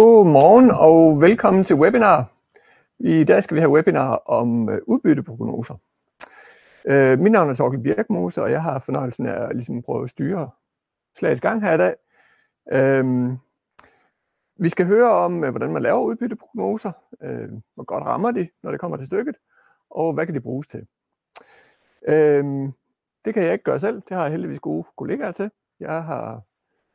[0.00, 2.32] God morgen og velkommen til webinar.
[2.98, 5.74] I dag skal vi have webinar om øh, udbytteprognoser.
[6.84, 10.08] Øh, mit navn er Torkel Birkmose, og jeg har fornøjelsen af at ligesom prøve at
[10.08, 10.50] styre
[11.18, 11.94] slagets gang her i dag.
[12.72, 13.32] Øh,
[14.56, 16.92] vi skal høre om, øh, hvordan man laver udbytteprognoser,
[17.22, 19.36] øh, hvor godt rammer de, når det kommer til stykket,
[19.90, 20.86] og hvad kan de bruges til.
[22.08, 22.44] Øh,
[23.24, 25.50] det kan jeg ikke gøre selv, det har jeg heldigvis gode kollegaer til.
[25.80, 26.42] Jeg har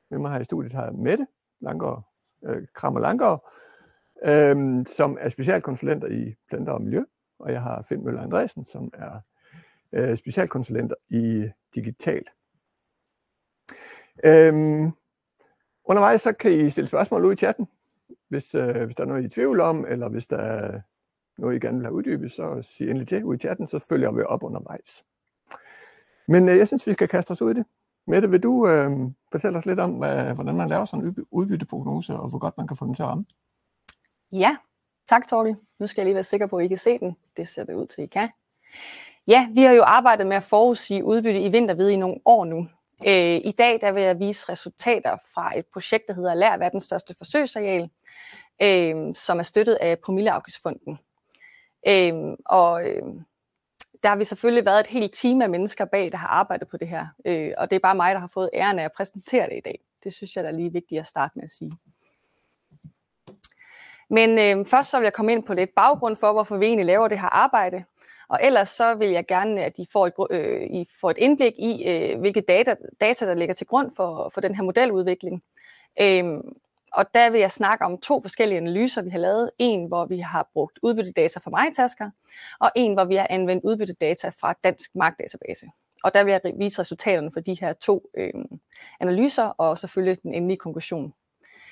[0.09, 1.27] med mig her i studiet har Mette
[1.61, 2.14] Langgaard
[2.45, 3.51] Øh, Krammer Langgaard,
[4.25, 7.03] øh, som er specialkonsulenter i planter og miljø,
[7.39, 9.19] og jeg har Finn Møller Andresen, som er
[9.93, 12.25] øh, specialkonsulenter i digital.
[14.23, 14.91] Øhm,
[15.85, 17.67] undervejs så kan I stille spørgsmål ud i chatten,
[18.27, 20.81] hvis, øh, hvis der er noget I er i tvivl om, eller hvis der er
[21.37, 24.11] noget I gerne vil have uddybet, så sig endelig til ud i chatten, så følger
[24.11, 25.05] vi op undervejs.
[26.27, 27.65] Men øh, jeg synes, vi skal kaste os ud i det.
[28.07, 28.91] Mette, vil du øh,
[29.31, 32.67] fortælle os lidt om, hvad, hvordan man laver sådan en udbytteprognose, og hvor godt man
[32.67, 33.25] kan få den til at ramme?
[34.31, 34.57] Ja,
[35.09, 35.55] tak Torkel.
[35.79, 37.15] Nu skal jeg lige være sikker på, at I kan se den.
[37.37, 38.29] Det ser det ud til, I kan.
[39.27, 42.67] Ja, vi har jo arbejdet med at forudsige udbytte i vintervide i nogle år nu.
[43.07, 46.83] Øh, I dag der vil jeg vise resultater fra et projekt, der hedder Lær verdens
[46.83, 47.89] største forsøgsareal,
[48.61, 50.99] øh, som er støttet af Promilleafgiftsfonden.
[51.87, 52.13] Øh,
[52.45, 53.03] og øh,
[54.03, 56.77] der har vi selvfølgelig været et helt team af mennesker bag, der har arbejdet på
[56.77, 57.07] det her.
[57.25, 59.61] Øh, og det er bare mig, der har fået æren af at præsentere det i
[59.65, 59.79] dag.
[60.03, 61.71] Det synes jeg, der er lige vigtigt at starte med at sige.
[64.09, 66.85] Men øh, først så vil jeg komme ind på lidt baggrund for, hvorfor vi egentlig
[66.85, 67.83] laver det her arbejde.
[68.27, 71.53] Og ellers så vil jeg gerne, at I får et, øh, I får et indblik
[71.57, 75.43] i, øh, hvilke data, data, der ligger til grund for, for den her modeludvikling.
[76.01, 76.25] Øh,
[76.95, 79.51] og der vil jeg snakke om to forskellige analyser, vi har lavet.
[79.57, 82.09] En, hvor vi har brugt udbyttedata fra MyTasker,
[82.59, 85.67] og en, hvor vi har anvendt udbyttedata fra Dansk Markdatabase.
[86.03, 88.33] Og der vil jeg vise resultaterne for de her to øh,
[88.99, 91.13] analyser, og selvfølgelig den endelige konklusion.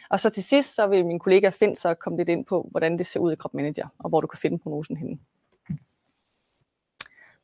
[0.10, 2.98] Og så til sidst, så vil min kollega Finn så komme lidt ind på, hvordan
[2.98, 5.20] det ser ud i Crop Manager, og hvor du kan finde prognosen henne.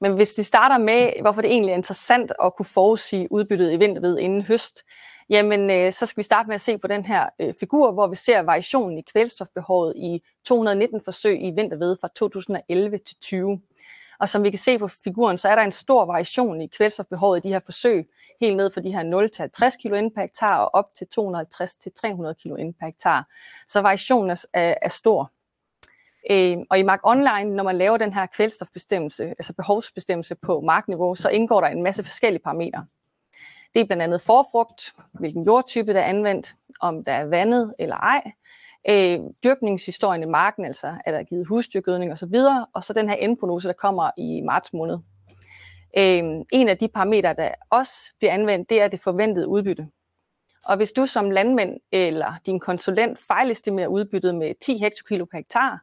[0.01, 3.77] Men hvis vi starter med, hvorfor det egentlig er interessant at kunne forudsige udbyttet i
[3.77, 4.83] vinterved inden høst,
[5.29, 8.07] Jamen, øh, så skal vi starte med at se på den her øh, figur, hvor
[8.07, 13.61] vi ser variationen i kvælstofbehovet i 219 forsøg i vinterved fra 2011 til 20.
[14.19, 17.37] Og som vi kan se på figuren, så er der en stor variation i kvælstofbehovet
[17.37, 18.09] i de her forsøg,
[18.41, 21.07] helt ned fra de her 0 til 50 kg ind per hektar og op til
[21.07, 23.27] 250 til 300 kg ind per hektar.
[23.67, 25.31] Så variationen er, er, er stor.
[26.31, 31.15] Øh, og i Mark Online, når man laver den her kvælstofbestemmelse, altså behovsbestemmelse på markniveau,
[31.15, 32.85] så indgår der en masse forskellige parametre.
[33.73, 37.95] Det er blandt andet forfrugt, hvilken jordtype der er anvendt, om der er vandet eller
[37.95, 38.31] ej,
[38.89, 42.35] øh, dyrkningshistorien i marken, altså er der givet husdyrgødning osv.,
[42.73, 44.97] og så den her endprognose, der kommer i marts måned.
[45.97, 49.87] Øh, en af de parametre, der også bliver anvendt, det er det forventede udbytte.
[50.65, 55.79] Og hvis du som landmand eller din konsulent fejlestimerer udbyttet med 10 hektokilo per hektar,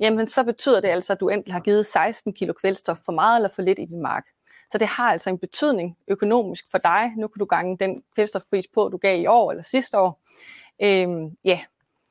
[0.00, 3.36] jamen så betyder det altså, at du enten har givet 16 kilo kvælstof for meget
[3.36, 4.24] eller for lidt i din mark.
[4.72, 7.12] Så det har altså en betydning økonomisk for dig.
[7.16, 10.20] Nu kan du gange den kvælstofpris på, du gav i år eller sidste år.
[10.82, 11.60] Øhm, ja.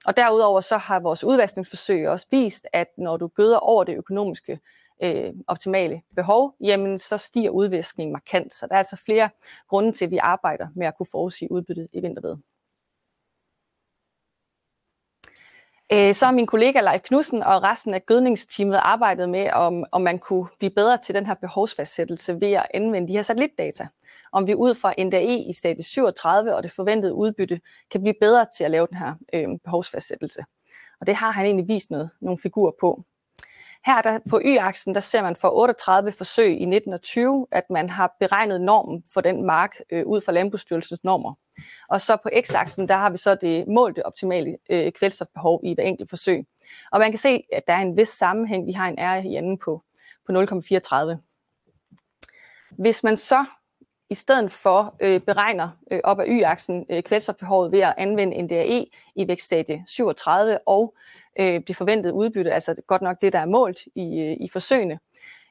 [0.05, 4.59] Og derudover så har vores udvaskningsforsøg også vist, at når du gøder over det økonomiske
[5.03, 8.53] øh, optimale behov, jamen så stiger udvaskningen markant.
[8.53, 9.29] Så der er altså flere
[9.67, 12.31] grunde til, at vi arbejder med at kunne forudsige udbyttet i vinterved.
[12.31, 12.39] Øh,
[15.91, 20.01] Øh, så har min kollega Leif Knudsen og resten af gødningsteamet arbejdet med, om, om
[20.01, 23.87] man kunne blive bedre til den her behovsfastsættelse ved at anvende de her satellitdata.
[24.31, 27.61] Om vi ud fra NDE i status 37 og det forventede udbytte
[27.91, 30.45] kan blive bedre til at lave den her øh, behovsfastsættelse.
[31.01, 33.03] Og det har han egentlig vist noget, nogle figurer på.
[33.85, 38.15] Her der, på y-aksen, der ser man for 38 forsøg i 1920, at man har
[38.19, 41.33] beregnet normen for den mark øh, ud fra Landbrugsstyrelsens normer.
[41.89, 45.83] Og så på x-aksen, der har vi så det målte optimale øh, kvælstofbehov i hver
[45.83, 46.45] enkelt forsøg.
[46.91, 48.67] Og man kan se, at der er en vis sammenhæng.
[48.67, 49.83] Vi har en R i anden på,
[50.25, 51.17] på 0,34.
[52.69, 53.45] Hvis man så
[54.09, 58.85] i stedet for øh, beregner øh, op ad y-aksen øh, kvælstofbehovet ved at anvende NDAE
[59.15, 60.95] i vækststadie 37 og
[61.39, 64.99] øh, det forventede udbytte, altså godt nok det, der er målt i, øh, i forsøgene,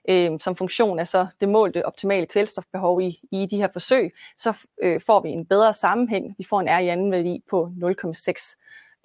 [0.08, 4.56] øh, som funktion af så det målte optimale kvælstofbehov i, i de her forsøg, så
[4.82, 6.34] øh, får vi en bedre sammenhæng.
[6.38, 8.56] Vi får en R i anden værdi på 0,6.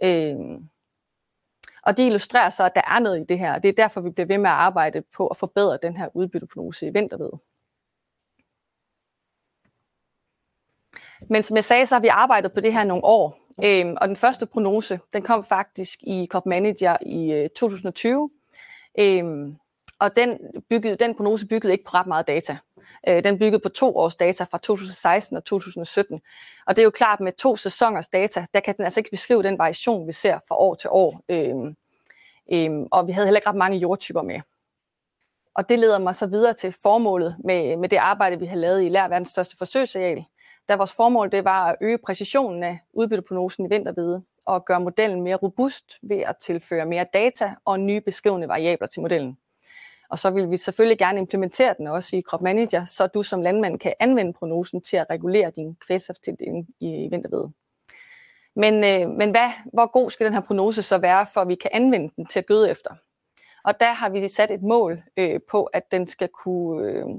[0.04, 0.36] Øh,
[1.84, 3.60] og det illustrerer så, at der er noget i det her.
[3.60, 6.88] Det er derfor, vi bliver ved med at arbejde på at forbedre den her udbytteprognose
[6.88, 7.32] i vinterved.
[11.30, 13.40] Men som jeg sagde, så har vi arbejdet på det her nogle år.
[13.64, 18.30] Øhm, og den første prognose, den kom faktisk i COP Manager i øh, 2020.
[19.00, 19.56] Øhm,
[20.00, 20.40] og den,
[20.70, 22.58] byggede, den prognose byggede ikke på ret meget data.
[23.08, 26.22] Øh, den byggede på to års data fra 2016 og 2017.
[26.68, 29.44] Og det er jo klart, med to sæsoners data, der kan den altså ikke beskrive
[29.44, 31.22] den variation, vi ser fra år til år.
[31.30, 31.76] Øhm,
[32.52, 34.42] øhm, og vi havde heller ikke ret mange jordtyper med.
[35.56, 38.84] Og det leder mig så videre til formålet med, med det arbejde, vi har lavet
[38.84, 40.26] i Lær verdens største forsøgsareal.
[40.70, 45.22] Da vores formål det var at øge præcisionen af udbytteprognosen i vintervide og gøre modellen
[45.22, 49.38] mere robust ved at tilføre mere data og nye beskrivende variabler til modellen.
[50.10, 53.42] Og så vil vi selvfølgelig gerne implementere den også i Crop Manager, så du som
[53.42, 57.52] landmand kan anvende prognosen til at regulere din kvælstoftildeling i vintervede.
[58.56, 61.56] Men, øh, men hvad, hvor god skal den her prognose så være, for at vi
[61.56, 62.96] kan anvende den til at gøde efter?
[63.64, 66.88] Og der har vi sat et mål øh, på, at den skal kunne...
[66.88, 67.16] Øh, øh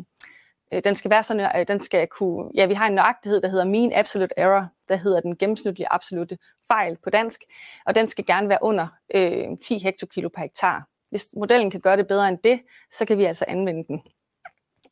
[0.74, 3.48] Øh, den skal være sådan, øh, den skal kunne, ja, vi har en nøjagtighed, der
[3.48, 7.40] hedder mean absolute error, der hedder den gennemsnitlige absolute fejl på dansk,
[7.86, 10.88] og den skal gerne være under øh, 10 hektokilo per hektar.
[11.10, 12.60] Hvis modellen kan gøre det bedre end det,
[12.92, 14.02] så kan vi altså anvende den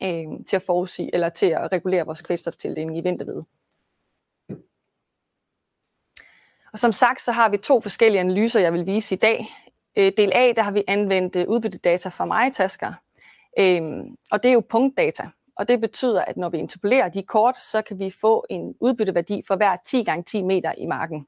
[0.03, 3.43] øh, til at forudsige, eller til at regulere vores kvælstoftildeling i vinterved.
[6.73, 9.47] Og som sagt, så har vi to forskellige analyser, jeg vil vise i dag.
[9.97, 12.93] Øh, del A, der har vi anvendt øh, udbyttedata fra majtasker,
[13.59, 13.83] øh,
[14.31, 15.29] og det er jo punktdata.
[15.57, 19.43] Og det betyder, at når vi interpolerer de kort, så kan vi få en udbytteværdi
[19.47, 21.27] for hver 10 gange 10 meter i marken.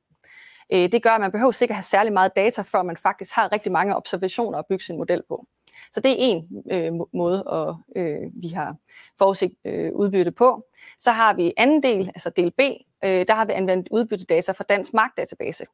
[0.72, 3.52] Øh, det gør, at man behøver sikkert have særlig meget data, før man faktisk har
[3.52, 5.46] rigtig mange observationer at bygge sin model på.
[5.92, 8.76] Så det er en øh, måde, at, øh, vi har
[9.18, 10.66] forudsigt øh, udbytte på.
[10.98, 12.60] Så har vi anden del, altså del B,
[13.04, 15.66] øh, der har vi anvendt udbyttedata fra Dansk Markdatabase.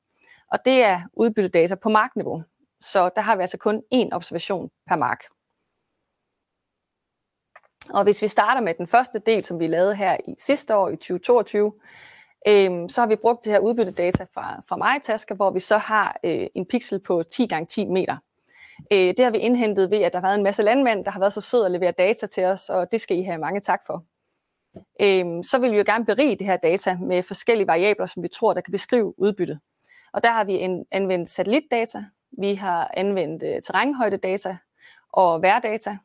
[0.51, 2.43] Og det er udbyttedata på markniveau.
[2.81, 5.25] Så der har vi altså kun én observation per mark.
[7.95, 10.89] Og hvis vi starter med den første del, som vi lavede her i sidste år
[10.89, 11.73] i 2022,
[12.49, 16.21] øh, så har vi brugt det her udbyttedata fra, fra MyTasker, hvor vi så har
[16.25, 18.17] øh, en pixel på 10 x 10 meter.
[18.93, 21.21] Øh, det har vi indhentet ved, at der har været en masse landmænd, der har
[21.21, 23.81] været så søde at levere data til os, og det skal I have mange tak
[23.87, 24.05] for.
[25.01, 28.29] Øh, så vil vi jo gerne berige det her data med forskellige variabler, som vi
[28.29, 29.61] tror, der kan beskrive udbyttet.
[30.13, 32.05] Og der har vi en, anvendt satellitdata,
[32.39, 34.57] vi har anvendt øh, terrænhøjdedata
[35.13, 35.99] og værdata.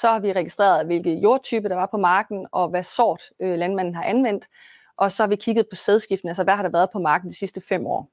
[0.00, 3.94] Så har vi registreret, hvilke jordtype der var på marken, og hvad sort øh, landmanden
[3.94, 4.48] har anvendt.
[4.96, 7.36] Og så har vi kigget på sædskiften, altså hvad har der været på marken de
[7.36, 8.10] sidste fem år.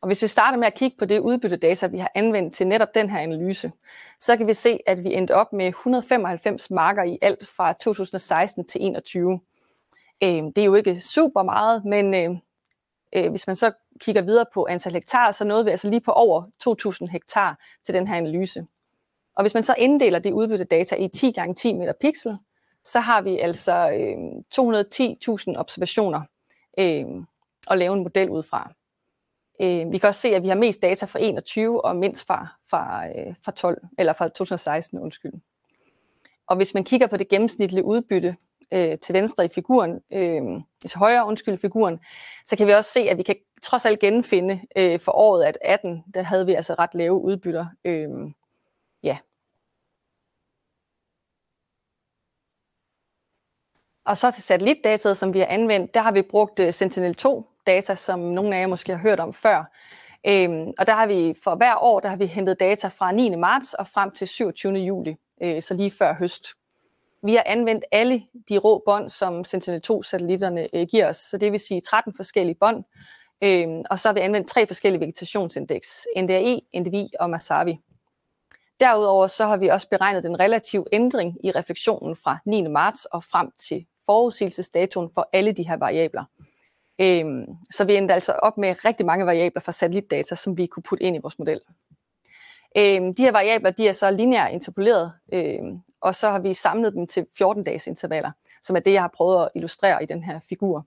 [0.00, 2.94] Og hvis vi starter med at kigge på det udbyttedata, vi har anvendt til netop
[2.94, 3.72] den her analyse,
[4.20, 8.64] så kan vi se, at vi endte op med 195 marker i alt fra 2016
[8.64, 9.40] til 2021.
[10.22, 12.38] Øh, det er jo ikke super meget, men øhm,
[13.12, 16.12] øh, hvis man så kigger videre på antal hektar, så nåede vi altså lige på
[16.12, 16.42] over
[17.04, 18.66] 2.000 hektar til den her analyse.
[19.38, 22.36] Og hvis man så inddeler det udbyttedata i 10 gange 10 meter pixel,
[22.84, 24.16] så har vi altså øh,
[25.54, 26.22] 210.000 observationer
[26.78, 27.06] øh,
[27.70, 28.72] at lave en model ud fra.
[29.60, 32.46] Øh, vi kan også se, at vi har mest data fra 21 og mindst fra,
[32.70, 35.32] fra, øh, fra 12, eller fra 2016, undskyld.
[36.46, 38.36] Og hvis man kigger på det gennemsnitlige udbytte
[38.72, 40.42] øh, til venstre i figuren, øh,
[40.88, 42.00] til højre undskyld i figuren,
[42.46, 45.58] så kan vi også se, at vi kan trods alt genfinde øh, for året at
[45.62, 47.66] 18, der havde vi altså ret lave udbytter.
[47.84, 48.08] Øh,
[49.02, 49.18] ja.
[54.04, 57.94] Og så til satellitdataet, som vi har anvendt, der har vi brugt øh, Sentinel-2 data,
[57.94, 59.64] som nogle af jer måske har hørt om før.
[60.26, 63.36] Øhm, og der har vi for hver år, der har vi hentet data fra 9.
[63.36, 64.72] marts og frem til 27.
[64.72, 66.46] juli, øh, så lige før høst.
[67.22, 71.60] Vi har anvendt alle de rå bånd, som Sentinel-2-satellitterne øh, giver os, så det vil
[71.60, 72.84] sige 13 forskellige bånd,
[73.42, 77.78] øh, og så har vi anvendt tre forskellige vegetationsindeks, NDAE, NDVI og Masavi.
[78.80, 82.62] Derudover så har vi også beregnet den relative ændring i refleksionen fra 9.
[82.66, 86.24] marts og frem til forudsigelsesdatoen for alle de her variabler.
[86.98, 90.82] Øhm, så vi endte altså op med rigtig mange variabler fra satellitdata, som vi kunne
[90.82, 91.60] putte ind i vores model.
[92.76, 96.92] Øhm, de her variabler de er så lineært interpoleret, øhm, og så har vi samlet
[96.92, 98.30] dem til 14-dages intervaller,
[98.62, 100.86] som er det, jeg har prøvet at illustrere i den her figur.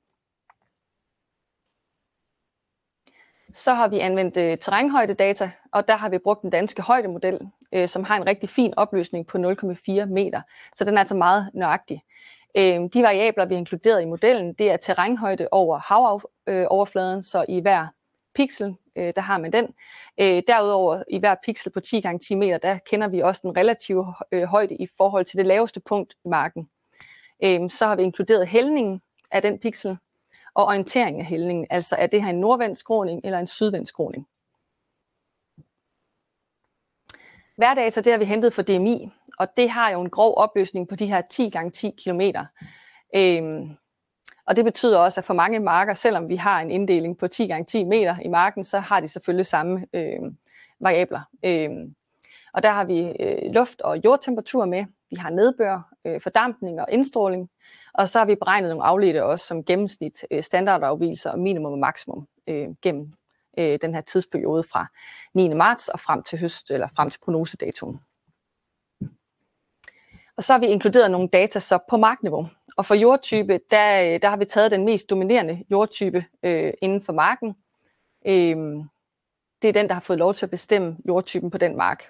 [3.54, 7.40] Så har vi anvendt øh, terrænhøjdedata, og der har vi brugt den danske højdemodel,
[7.72, 10.42] øh, som har en rigtig fin opløsning på 0,4 meter.
[10.76, 12.04] Så den er altså meget nøjagtig.
[12.58, 17.46] Øh, de variabler, vi har inkluderet i modellen, det er terrænhøjde over havoverfladen, øh, så
[17.50, 17.88] i hver
[18.36, 19.68] pixel, øh, der har man den.
[20.18, 23.58] Øh, derudover i hver pixel på 10 x 10 meter, der kender vi også den
[23.58, 26.70] relative øh, højde i forhold til det laveste punkt i marken.
[27.44, 29.98] Øh, så har vi inkluderet hældningen af den pixel,
[30.54, 34.28] og orientering af hældningen, altså er det her en nordvendt skråning eller en sydvendt skråning.
[37.58, 40.96] Hverdata, det har vi hentet fra DMI, og det har jo en grov opløsning på
[40.96, 42.22] de her 10 gange 10 km.
[43.16, 43.70] Øhm,
[44.46, 47.48] og det betyder også, at for mange marker, selvom vi har en inddeling på 10
[47.48, 50.20] gange 10 meter i marken, så har de selvfølgelig samme øh,
[50.80, 51.22] variabler.
[51.46, 51.96] Øhm,
[52.54, 56.88] og der har vi øh, luft- og jordtemperatur med, vi har nedbør, øh, fordampning og
[56.90, 57.50] indstråling,
[57.94, 61.80] og så har vi beregnet nogle afledte også som gennemsnit øh, standardafvielser og minimum og
[61.80, 63.14] maksimum øh, gennem
[63.58, 64.86] øh, den her tidsperiode fra
[65.34, 65.54] 9.
[65.54, 68.00] marts og frem til høst eller frem til prognosedatoen.
[70.38, 72.48] Og så har vi inkluderet nogle data så på markniveau.
[72.78, 77.02] Og for jordtype, der, øh, der har vi taget den mest dominerende jordtype øh, inden
[77.02, 77.56] for marken.
[78.26, 78.86] Øh,
[79.62, 82.04] det er den, der har fået lov til at bestemme jordtypen på den mark.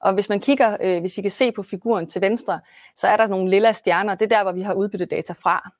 [0.00, 2.60] Og hvis man kigger, øh, hvis I kan se på figuren til venstre,
[2.96, 4.14] så er der nogle lilla stjerner.
[4.14, 5.70] Det er der, hvor vi har udbyttet data fra.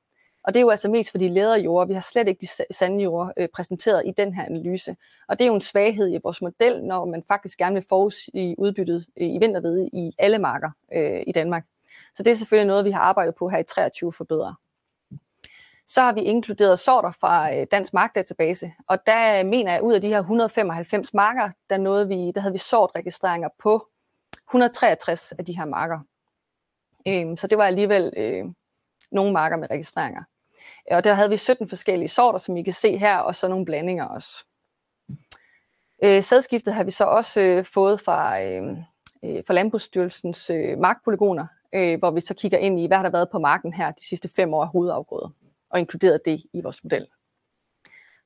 [0.42, 1.88] Og det er jo altså mest for de læderjorde.
[1.88, 4.96] Vi har slet ikke de sande jorde øh, præsenteret i den her analyse.
[5.28, 8.58] Og det er jo en svaghed i vores model, når man faktisk gerne vil forudsige
[8.58, 11.64] udbyttet øh, i vintervede i alle marker øh, i Danmark.
[12.14, 14.54] Så det er selvfølgelig noget, vi har arbejdet på her i 23 forbedre.
[15.86, 20.00] Så har vi inkluderet sorter fra øh, Dansk Markdatabase, og der mener jeg, ud af
[20.00, 23.86] de her 195 marker, der, nåede vi, der havde vi sortregistreringer på
[24.50, 26.00] 163 af de her marker.
[27.07, 28.45] Øhm, så det var alligevel øh,
[29.11, 30.23] nogle marker med registreringer.
[30.90, 33.64] Og der havde vi 17 forskellige sorter, som I kan se her, og så nogle
[33.64, 34.45] blandinger også.
[36.02, 38.62] Øh, sædskiftet har vi så også øh, fået fra, øh,
[39.25, 43.11] øh fra Landbrugsstyrelsens øh, markpolygoner, øh, hvor vi så kigger ind i, hvad har der
[43.11, 45.30] været på marken her de sidste fem år af hovedafgrøder,
[45.71, 47.07] og inkluderet det i vores model.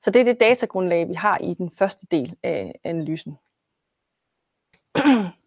[0.03, 3.39] Så det er det datagrundlag, vi har i den første del af analysen.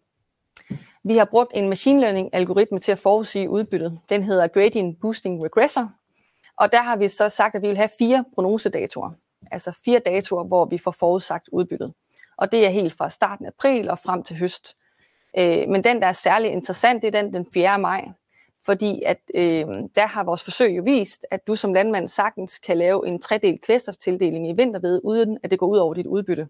[1.04, 4.00] vi har brugt en machine learning algoritme til at forudsige udbyttet.
[4.08, 5.92] Den hedder Gradient Boosting Regressor.
[6.56, 9.10] Og der har vi så sagt, at vi vil have fire prognosedatoer.
[9.50, 11.94] Altså fire datoer, hvor vi får forudsagt udbyttet.
[12.36, 14.76] Og det er helt fra starten af april og frem til høst.
[15.38, 17.78] Øh, men den, der er særlig interessant, det er den den 4.
[17.78, 18.08] maj.
[18.68, 22.78] Fordi at øh, der har vores forsøg jo vist, at du som landmand sagtens kan
[22.78, 26.48] lave en tredel kvælstoftildeling i vinterved, uden at det går ud over dit udbytte.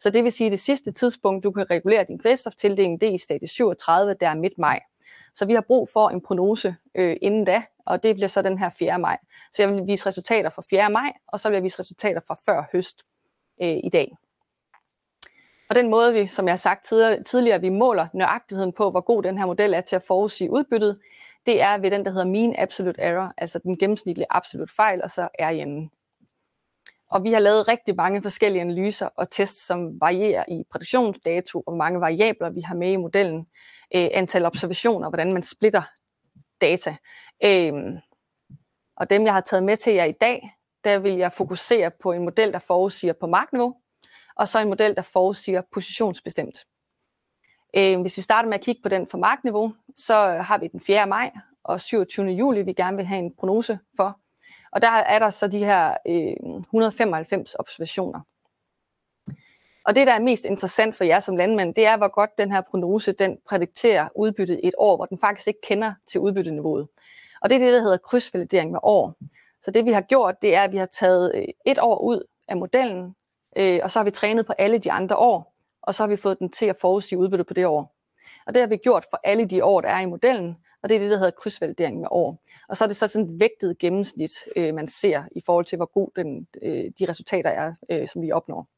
[0.00, 3.12] Så det vil sige, at det sidste tidspunkt, du kan regulere din kvælstoftildeling, det er
[3.12, 4.80] i stadie 37, der er midt maj.
[5.34, 8.58] Så vi har brug for en prognose øh, inden da, og det bliver så den
[8.58, 8.98] her 4.
[8.98, 9.18] maj.
[9.52, 10.90] Så jeg vil vise resultater fra 4.
[10.90, 13.02] maj, og så vil jeg vise resultater fra før høst
[13.62, 14.16] øh, i dag.
[15.68, 16.92] Og den måde, vi, som jeg har sagt
[17.26, 20.98] tidligere, vi måler nøjagtigheden på, hvor god den her model er til at forudsige udbyttet,
[21.48, 25.10] det er ved den, der hedder mean absolute error, altså den gennemsnitlige absolut fejl, og
[25.10, 25.90] så er hjemme.
[27.10, 31.72] Og vi har lavet rigtig mange forskellige analyser og tests, som varierer i produktionsdato, og
[31.72, 33.46] hvor mange variabler vi har med i modellen,
[33.94, 35.82] øh, antal observationer, hvordan man splitter
[36.60, 36.96] data.
[37.44, 37.72] Øh,
[38.96, 40.52] og dem, jeg har taget med til jer i dag,
[40.84, 43.76] der vil jeg fokusere på en model, der forudsiger på markniveau,
[44.36, 46.64] og så en model, der forudsiger positionsbestemt.
[47.76, 50.80] Øh, hvis vi starter med at kigge på den for markniveau, så har vi den
[50.80, 51.06] 4.
[51.06, 51.30] maj
[51.64, 52.26] og 27.
[52.26, 54.18] juli, vi gerne vil have en prognose for.
[54.72, 58.20] Og der er der så de her øh, 195 observationer.
[59.84, 62.52] Og det, der er mest interessant for jer som landmænd, det er, hvor godt den
[62.52, 66.88] her prognose, den prædikterer udbyttet et år, hvor den faktisk ikke kender til udbytteniveauet.
[67.40, 69.14] Og det er det, der hedder krydsvalidering med år.
[69.62, 72.22] Så det, vi har gjort, det er, at vi har taget øh, et år ud
[72.48, 73.14] af modellen,
[73.56, 75.54] øh, og så har vi trænet på alle de andre år,
[75.88, 77.94] og så har vi fået den til at forudsige udbyttet på det år.
[78.46, 80.94] Og det har vi gjort for alle de år, der er i modellen, og det
[80.94, 82.42] er det, der hedder krydsvalidering med år.
[82.68, 85.76] Og så er det så sådan et vægtet gennemsnit, øh, man ser i forhold til,
[85.76, 88.68] hvor god den, øh, de resultater er, øh, som vi opnår.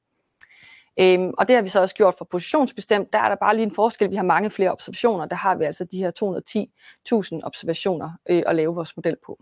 [1.00, 3.12] Øhm, og det har vi så også gjort for positionsbestemt.
[3.12, 4.10] Der er der bare lige en forskel.
[4.10, 5.26] Vi har mange flere observationer.
[5.26, 9.38] Der har vi altså de her 210.000 observationer øh, at lave vores model på.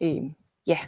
[0.00, 0.34] Øhm,
[0.66, 0.78] ja.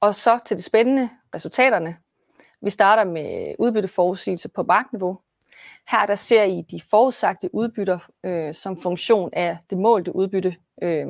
[0.00, 1.96] Og så til det spændende, resultaterne.
[2.62, 5.18] Vi starter med udbytteforudsigelse på markniveau.
[5.88, 10.56] Her der ser I de forudsagte udbytter øh, som funktion af det målte udbytte.
[10.82, 11.06] Øh,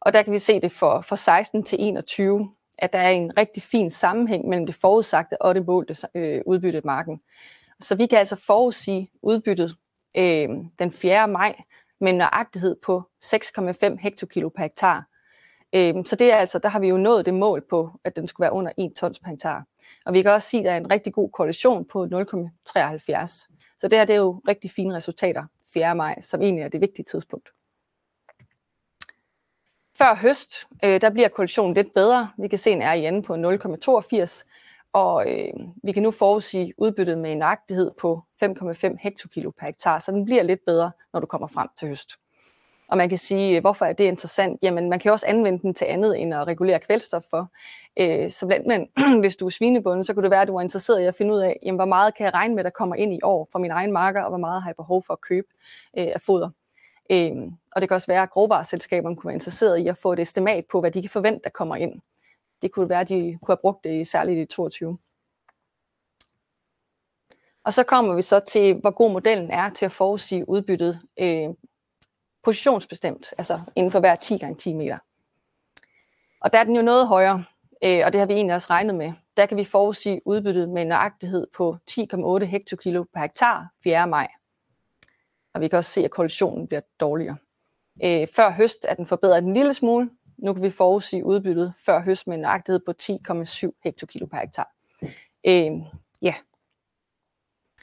[0.00, 3.36] og der kan vi se det for, for 16 til 21, at der er en
[3.36, 7.20] rigtig fin sammenhæng mellem det forudsagte og det målte øh, udbytte marken.
[7.80, 9.76] Så vi kan altså forudsige udbyttet
[10.16, 11.28] øh, den 4.
[11.28, 11.62] maj
[12.00, 15.04] med en nøjagtighed på 6,5 hektokilo per hektar.
[15.72, 18.28] Øh, så det er altså, der har vi jo nået det mål på, at den
[18.28, 19.64] skulle være under 1 tons per hektar.
[20.04, 23.48] Og vi kan også sige, at der er en rigtig god korrelation på 0,73.
[23.80, 25.94] Så det her det er jo rigtig fine resultater 4.
[25.94, 27.48] maj, som egentlig er det vigtige tidspunkt.
[29.98, 30.54] Før høst,
[30.84, 32.30] øh, der bliver korrelationen lidt bedre.
[32.38, 34.44] Vi kan se en RIN på 0,82,
[34.92, 35.52] og øh,
[35.82, 40.24] vi kan nu forudsige udbyttet med en nøjagtighed på 5,5 hektokilo per hektar, så den
[40.24, 42.10] bliver lidt bedre, når du kommer frem til høst.
[42.88, 44.58] Og man kan sige, øh, hvorfor er det interessant?
[44.62, 47.50] Jamen, man kan også anvende den til andet end at regulere kvælstof for.
[47.96, 48.88] Øh, så blandt men,
[49.22, 51.34] hvis du er svinebunden, så kunne det være, at du er interesseret i at finde
[51.34, 53.58] ud af, jamen, hvor meget kan jeg regne med, der kommer ind i år fra
[53.58, 55.46] min egen marker, og hvor meget har jeg behov for at købe
[55.98, 56.50] øh, af foder.
[57.10, 57.32] Øh,
[57.72, 60.64] og det kan også være, at grovvareselskaberne kunne være interesseret i at få et estimat
[60.66, 62.00] på, hvad de kan forvente, der kommer ind.
[62.62, 64.98] Det kunne være, at de kunne have brugt det særligt i 22.
[67.64, 71.48] Og så kommer vi så til, hvor god modellen er til at forudsige udbyttet øh,
[72.48, 74.98] positionsbestemt, altså inden for hver 10 gange 10 meter.
[76.40, 77.44] Og der er den jo noget højere,
[77.84, 79.12] øh, og det har vi egentlig også regnet med.
[79.36, 84.06] Der kan vi forudsige udbyttet med en nøjagtighed på 10,8 hektokilo per hektar 4.
[84.06, 84.28] maj.
[85.54, 87.36] Og vi kan også se, at koalitionen bliver dårligere.
[88.04, 90.10] Øh, før høst er den forbedret en lille smule.
[90.38, 94.72] Nu kan vi forudsige udbyttet før høst med en nøjagtighed på 10,7 hektokilo per hektar.
[95.46, 95.72] Øh,
[96.22, 96.34] ja.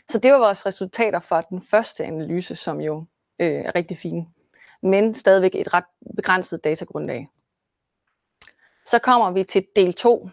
[0.09, 3.05] Så det var vores resultater fra den første analyse, som jo
[3.39, 4.27] øh, er rigtig fine,
[4.85, 7.27] men stadigvæk et ret begrænset datagrundlag.
[8.85, 10.29] Så kommer vi til del 2,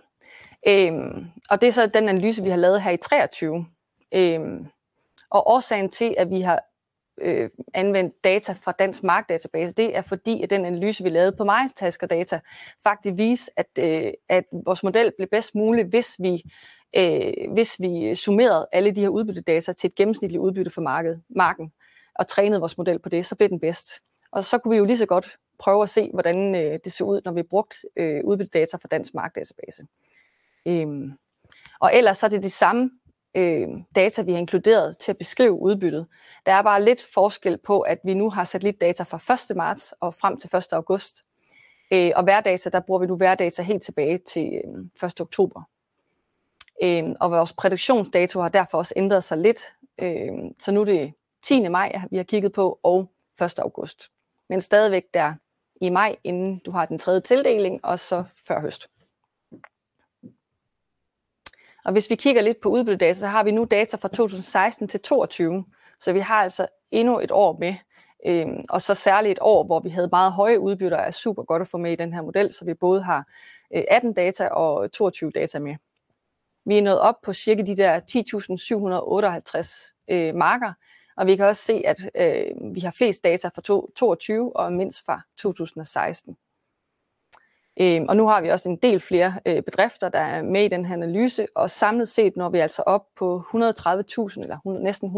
[0.68, 3.66] øhm, og det er så den analyse, vi har lavet her i 23.
[4.14, 4.66] Øhm,
[5.30, 6.60] og årsagen til, at vi har
[7.20, 11.44] øh, anvendt data fra Dansk Markdatabase, det er fordi, at den analyse, vi lavede på
[11.44, 12.40] Majestasker Data,
[12.82, 16.42] faktisk viser, at, øh, at vores model blev bedst mulig, hvis vi,
[16.96, 21.72] øh, hvis vi summerede alle de her udbyttedata til et gennemsnitligt udbytte for markedet, marken,
[22.14, 23.88] og trænede vores model på det, så blev den bedst.
[24.32, 27.04] Og så kunne vi jo lige så godt prøve at se, hvordan øh, det ser
[27.04, 29.86] ud, når vi brugt øh, udbyttedata fra Dansk Markdatabase.
[30.66, 31.12] Øhm,
[31.80, 32.90] og ellers så er det de samme
[33.34, 36.06] øh, data, vi har inkluderet til at beskrive udbyttet.
[36.46, 39.56] Der er bare lidt forskel på, at vi nu har satellitdata fra 1.
[39.56, 40.72] marts og frem til 1.
[40.72, 41.24] august.
[41.92, 45.20] Øh, og hverdata, der bruger vi nu hverdata helt tilbage til øh, 1.
[45.20, 45.62] oktober.
[46.82, 49.58] Øh, og vores prædiktionsdato har derfor også ændret sig lidt.
[49.98, 51.12] Øh, så nu er det
[51.42, 51.68] 10.
[51.68, 53.10] maj, vi har kigget på, og
[53.42, 53.58] 1.
[53.58, 54.10] august.
[54.52, 55.34] Men stadigvæk der
[55.80, 58.88] i maj, inden du har den tredje tildeling, og så før høst.
[61.84, 65.00] Og hvis vi kigger lidt på udbyttedata, så har vi nu data fra 2016 til
[65.00, 65.64] 2022.
[66.00, 67.74] Så vi har altså endnu et år med.
[68.26, 71.62] Øhm, og så særligt et år, hvor vi havde meget høje udbytter, er super godt
[71.62, 73.26] at få med i den her model, så vi både har
[73.74, 75.76] øh, 18 data og 22 data med.
[76.64, 80.72] Vi er nået op på cirka de der 10.758 øh, marker,
[81.16, 85.04] og vi kan også se, at øh, vi har flest data fra 2022 og mindst
[85.06, 86.36] fra 2016.
[87.80, 90.68] Øh, og nu har vi også en del flere øh, bedrifter, der er med i
[90.68, 93.54] den her analyse, og samlet set når vi altså op på 130.000
[94.40, 95.08] eller næsten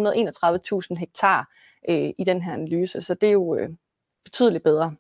[0.93, 1.51] 131.000 hektar
[1.89, 3.71] øh, i den her analyse, så det er jo øh,
[4.25, 4.95] betydeligt bedre.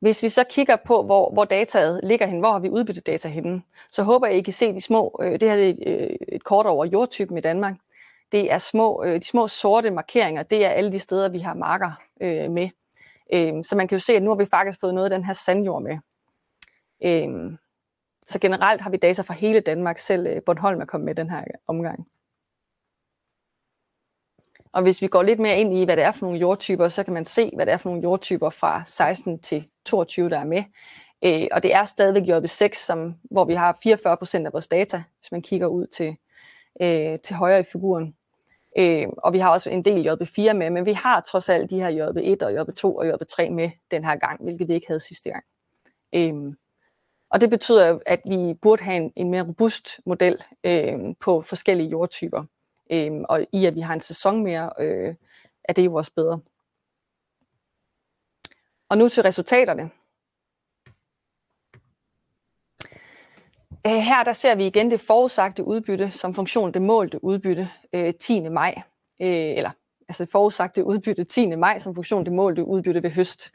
[0.00, 3.28] Hvis vi så kigger på, hvor, hvor dataet ligger hen, hvor har vi udbyttet data
[3.28, 6.16] henne, så håber jeg, I kan se de små, øh, det her er et, øh,
[6.28, 7.76] et kort over jordtypen i Danmark.
[8.32, 11.54] Det er små, øh, de små sorte markeringer, det er alle de steder, vi har
[11.54, 12.68] marker øh, med.
[13.32, 15.24] Øh, så man kan jo se, at nu har vi faktisk fået noget af den
[15.24, 15.98] her sandjord med.
[17.04, 17.58] Øh,
[18.26, 21.30] så generelt har vi data fra hele Danmark, selv øh, Bornholm er kommet med den
[21.30, 22.06] her omgang.
[24.72, 27.04] Og hvis vi går lidt mere ind i, hvad det er for nogle jordtyper, så
[27.04, 30.44] kan man se, hvad det er for nogle jordtyper fra 16 til 22, der er
[30.44, 30.64] med.
[31.24, 35.02] Øh, og det er stadigvæk JB6, som, hvor vi har 44 procent af vores data,
[35.20, 36.16] hvis man kigger ud til,
[36.80, 38.16] øh, til højre i figuren.
[38.78, 41.80] Øh, og vi har også en del JB4 med, men vi har trods alt de
[41.80, 45.30] her JB1 og JB2 og JB3 med den her gang, hvilket vi ikke havde sidste
[45.30, 45.44] gang.
[46.12, 46.54] Øh,
[47.30, 51.88] og det betyder, at vi burde have en, en mere robust model øh, på forskellige
[51.88, 52.44] jordtyper.
[52.90, 55.14] Øh, og i at vi har en sæson mere, øh,
[55.64, 56.40] er det jo også bedre.
[58.88, 59.90] Og nu til resultaterne.
[63.86, 68.14] Øh, her der ser vi igen det forudsagte udbytte som funktion det målte udbytte øh,
[68.14, 68.40] 10.
[68.40, 68.82] maj,
[69.20, 69.70] øh, eller
[70.08, 71.46] altså forudsagte udbytte 10.
[71.46, 73.52] maj som funktion det målte udbytte ved høst.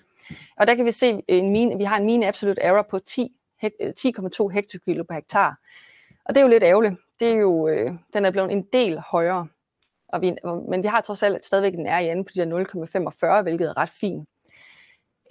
[0.57, 3.31] Og der kan vi se, en mine, vi har en mine absolute error på 10,
[3.63, 5.59] 10,2 hektokilo per hektar.
[6.25, 6.95] Og det er jo lidt ærgerligt.
[7.19, 9.47] Det er jo, øh, den er blevet en del højere.
[10.07, 10.35] Og vi,
[10.69, 13.89] men vi har trods alt stadigvæk en RIN på de her 0,45, hvilket er ret
[13.89, 14.29] fint.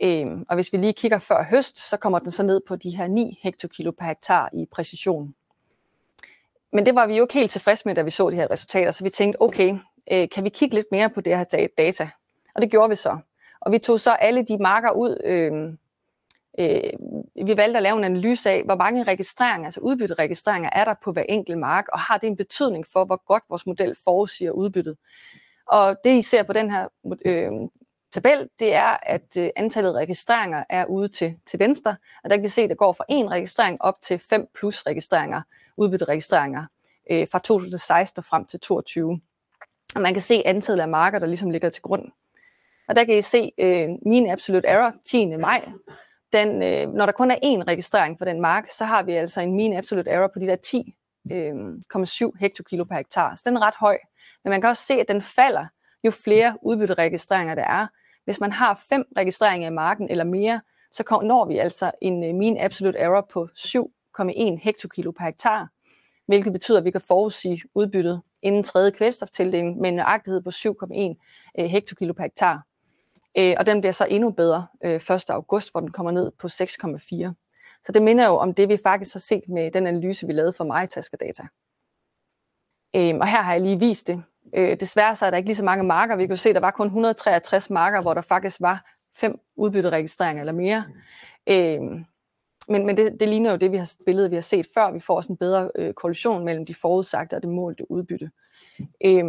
[0.02, 2.96] Øhm, og hvis vi lige kigger før høst, så kommer den så ned på de
[2.96, 5.34] her 9 hektokilo per hektar i præcision.
[6.72, 8.90] Men det var vi jo ikke helt tilfredse med, da vi så de her resultater,
[8.90, 9.78] så vi tænkte, okay,
[10.12, 12.10] øh, kan vi kigge lidt mere på det her data?
[12.54, 13.18] Og det gjorde vi så.
[13.60, 15.20] Og vi tog så alle de marker ud.
[15.24, 15.52] Øh,
[16.58, 20.94] øh, vi valgte at lave en analyse af, hvor mange registreringer, altså udbytteregistreringer, er der
[21.04, 24.50] på hver enkelt mark, og har det en betydning for, hvor godt vores model forudsiger
[24.50, 24.96] udbyttet.
[25.66, 26.88] Og det I ser på den her
[27.24, 27.52] øh,
[28.12, 32.36] tabel, det er, at øh, antallet af registreringer er ude til, til venstre, og der
[32.36, 35.42] kan vi se, at det går fra en registrering op til 5 plus registreringer,
[35.76, 36.66] udbytteregistreringer,
[37.10, 39.20] øh, fra 2016 og frem til 2022.
[39.94, 42.12] Og man kan se antallet af marker, der ligesom ligger til grund.
[42.88, 45.36] Og der kan I se øh, min absolute error 10.
[45.36, 45.68] maj.
[46.32, 49.40] Den, øh, når der kun er én registrering for den mark, så har vi altså
[49.40, 53.34] en min absolute error på de der 10,7 øh, hektokilo per hektar.
[53.34, 53.98] Så den er ret høj.
[54.44, 55.66] Men man kan også se, at den falder,
[56.04, 57.86] jo flere udbytteregistreringer der er.
[58.24, 60.60] Hvis man har fem registreringer i marken eller mere,
[60.92, 65.68] så når vi altså en øh, mean absolute error på 7,1 hektokilo per hektar.
[66.26, 71.14] hvilket betyder, at vi kan forudsige udbyttet inden tredje kvælstoftildeling med en nøjagtighed på 7,1
[71.58, 72.62] øh, hektokilo per hektar.
[73.38, 75.24] Øh, og den bliver så endnu bedre 1.
[75.28, 77.32] august, hvor den kommer ned på 6,4.
[77.86, 80.52] Så det minder jo om det, vi faktisk har set med den analyse, vi lavede
[80.52, 81.42] for Maritasker Data.
[82.96, 84.22] Øhm, og her har jeg lige vist det.
[84.54, 86.16] Øh, desværre så er der ikke lige så mange marker.
[86.16, 89.40] Vi kan jo se, at der var kun 163 marker, hvor der faktisk var fem
[89.56, 90.84] udbytteregistreringer eller mere.
[91.46, 91.80] Øh,
[92.68, 94.90] men, men det, det ligner jo det, vi har billede, vi har set før.
[94.90, 98.30] Vi får sådan en bedre øh, kollision mellem de forudsagte og det målte udbytte.
[99.04, 99.24] Øh,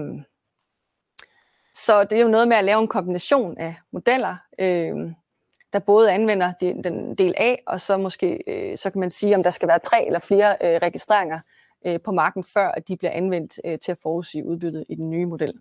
[1.74, 5.12] så det er jo noget med at lave en kombination af modeller, øh,
[5.74, 9.36] der både anvender den, den del A, og så måske øh, så kan man sige,
[9.36, 11.40] om der skal være tre eller flere øh, registreringer
[11.86, 15.10] øh, på marken, før at de bliver anvendt øh, til at forudsige udbyttet i den
[15.10, 15.54] nye model.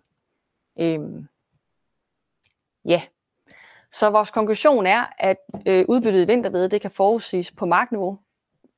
[0.79, 0.99] Øh,
[2.85, 3.01] ja,
[3.91, 8.19] så vores konklusion er, at øh, udbyttet i vinterved det kan forudsiges på markniveau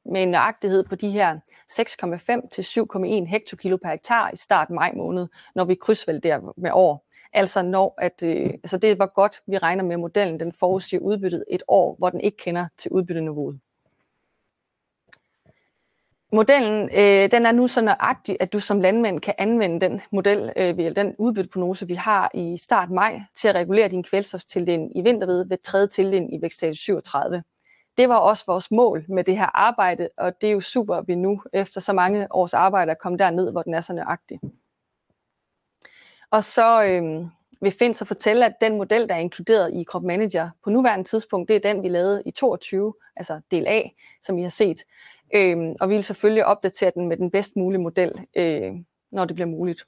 [0.05, 1.39] med en nøjagtighed på de her
[1.71, 7.05] 6,5 til 7,1 hektokilo per hektar i start maj måned, når vi krydsvaliderer med år.
[7.33, 11.43] Altså når at, øh, altså det var godt, vi regner med modellen, den forudsiger udbyttet
[11.49, 13.59] et år, hvor den ikke kender til udbytteniveauet.
[16.31, 20.53] Modellen øh, den er nu så nøjagtig, at du som landmand kan anvende den model,
[20.55, 25.45] øh, den udbytteprognose, vi har i start maj, til at regulere din kvælstoftildeling i vinterved
[25.49, 27.43] ved tredje tildeling i vækststadie 37.
[27.97, 31.07] Det var også vores mål med det her arbejde, og det er jo super, at
[31.07, 34.39] vi nu efter så mange års arbejde er kommet derned, hvor den er så nøjagtig.
[36.31, 37.25] Og så øh,
[37.61, 41.09] vil Fins at fortælle, at den model, der er inkluderet i Crop Manager på nuværende
[41.09, 43.81] tidspunkt, det er den, vi lavede i 22, altså del A,
[44.21, 44.83] som I har set.
[45.33, 48.71] Øh, og vi vil selvfølgelig opdatere den med den bedst mulige model, øh,
[49.11, 49.87] når det bliver muligt.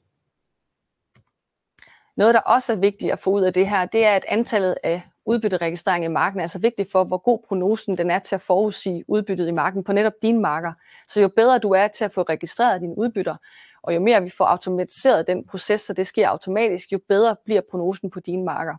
[2.16, 4.78] Noget, der også er vigtigt at få ud af det her, det er, at antallet
[4.84, 8.42] af udbytteregistrering i marken er altså vigtigt for, hvor god prognosen den er til at
[8.42, 10.74] forudsige udbyttet i marken på netop dine marker.
[11.08, 13.36] Så jo bedre du er til at få registreret dine udbytter,
[13.82, 17.62] og jo mere vi får automatiseret den proces, så det sker automatisk, jo bedre bliver
[17.72, 18.76] prognosen på dine marker.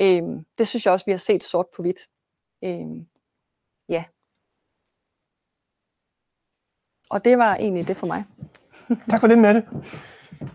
[0.00, 2.08] Øhm, det synes jeg også, vi har set sort på hvidt.
[2.64, 3.06] Øhm,
[3.88, 4.04] ja.
[7.08, 8.24] Og det var egentlig det for mig.
[9.10, 9.62] tak for det, Mette.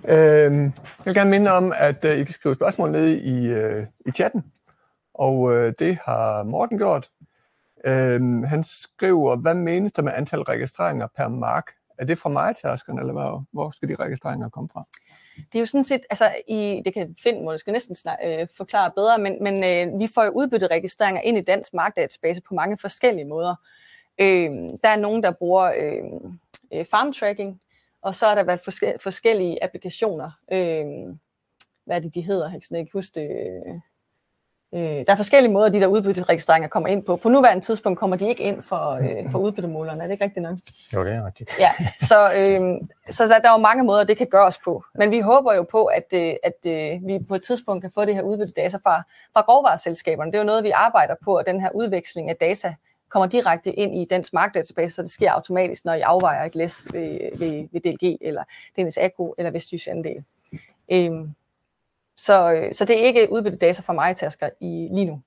[0.07, 3.83] Øhm, jeg vil gerne minde om, at uh, I kan skrive spørgsmål ned i, uh,
[4.05, 4.43] i chatten,
[5.13, 7.09] og uh, det har Morten gjort.
[7.85, 11.71] Øhm, han skriver, hvad menes der med antal registreringer per mark?
[11.97, 14.83] Er det fra mig tærskerne, eller hvor, hvor skal de registreringer komme fra?
[15.35, 18.91] Det er jo sådan set, altså i, det kan Finn måske næsten snak, øh, forklare
[18.95, 23.25] bedre, men, men øh, vi får jo udbytteregistreringer ind i dansk markdatabase på mange forskellige
[23.25, 23.55] måder.
[24.19, 24.51] Øh,
[24.83, 26.03] der er nogen, der bruger øh,
[26.73, 27.59] øh, farm tracking,
[28.01, 30.31] og så er der været forske- forskellige applikationer.
[30.51, 30.85] Øh,
[31.85, 32.51] hvad er det, de hedder?
[32.51, 33.29] Jeg kan ikke huske det.
[34.75, 37.15] Øh, der er forskellige måder, de der udbytteregistreringer kommer ind på.
[37.15, 40.01] På nuværende tidspunkt kommer de ikke ind for, øh, for udbyttemålerne.
[40.03, 40.57] Er det ikke rigtigt nok?
[40.95, 41.51] Jo, det er rigtigt.
[41.59, 42.61] Ja, så, øh,
[43.09, 44.83] så der, der er jo mange måder, det kan gøres på.
[44.95, 48.05] Men vi håber jo på, at, øh, at øh, vi på et tidspunkt kan få
[48.05, 50.31] det her udbyttedata fra, fra grovvareselskaberne.
[50.31, 52.75] Det er jo noget, vi arbejder på, at den her udveksling af data
[53.13, 56.87] kommer direkte ind i den markdatabase, så det sker automatisk, når I afvejer et læs
[56.93, 58.43] ved, ved, ved DLG, eller
[58.77, 60.25] DNS Agro, eller Vestjysk Andel.
[60.91, 61.29] Øhm,
[62.17, 65.21] så, øh, så det er ikke udbyttet data fra mig, Tasker, i lige nu.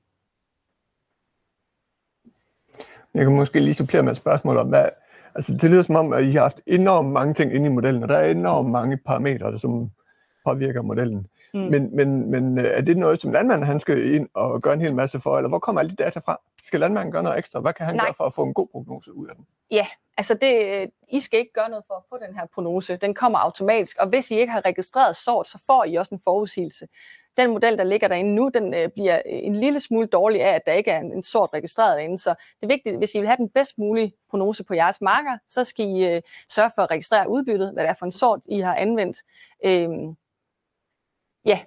[3.14, 4.88] Jeg kan måske lige supplere med et spørgsmål om, hvad,
[5.35, 8.03] altså det lyder som om, at I har haft enormt mange ting inde i modellen,
[8.03, 9.90] og der er enormt mange parametre, som
[10.46, 11.26] påvirker modellen.
[11.54, 11.61] Mm.
[11.61, 14.94] Men, men, men er det noget, som landmanden han skal ind og gøre en hel
[14.94, 16.40] masse for, eller hvor kommer alle de data fra?
[16.66, 17.61] Skal landmanden gøre noget ekstra?
[17.61, 18.06] Hvad kan han Nej.
[18.06, 19.46] gøre for at få en god prognose ud af den?
[19.70, 20.50] Ja, altså det,
[21.09, 22.96] I skal ikke gøre noget for at få den her prognose.
[22.96, 26.20] Den kommer automatisk, og hvis I ikke har registreret sort, så får I også en
[26.24, 26.88] forudsigelse.
[27.37, 30.62] Den model, der ligger derinde nu, den øh, bliver en lille smule dårlig af, at
[30.66, 32.18] der ikke er en, en sort registreret derinde.
[32.18, 35.38] Så det er vigtigt, hvis I vil have den bedst mulige prognose på jeres marker,
[35.46, 38.40] så skal I øh, sørge for at registrere udbyttet, hvad det er for en sort,
[38.46, 39.22] I har anvendt.
[39.64, 39.88] Øh,
[41.46, 41.61] ja,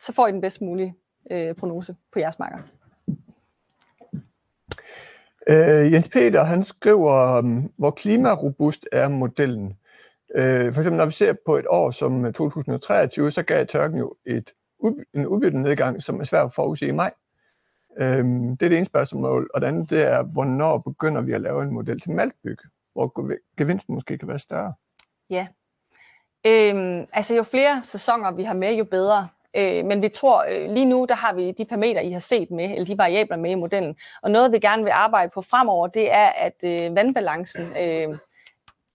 [0.00, 0.94] så får I den bedst mulige
[1.30, 2.58] øh, prognose på jeres marker.
[5.48, 9.76] Øh, Jens Peter, han skriver, um, hvor klimarobust er modellen.
[10.34, 14.14] Øh, for eksempel når vi ser på et år som 2023, så gav tørken jo
[14.26, 14.50] et,
[15.14, 17.12] en udbyttenedgang, som er svært at forudse i maj.
[17.98, 19.50] Øh, det er det ene spørgsmål.
[19.54, 22.58] Og det andet det er, hvornår begynder vi at lave en model til maltbyg,
[22.92, 24.74] hvor gevinsten måske kan være større?
[25.30, 25.46] Ja,
[26.46, 29.28] øhm, altså jo flere sæsoner vi har med, jo bedre.
[29.54, 32.50] Øh, men vi tror, øh, lige nu, der har vi de parametre, I har set
[32.50, 33.96] med, eller de variabler med i modellen.
[34.22, 38.18] Og noget, vi gerne vil arbejde på fremover, det er, at øh, vandbalancen øh,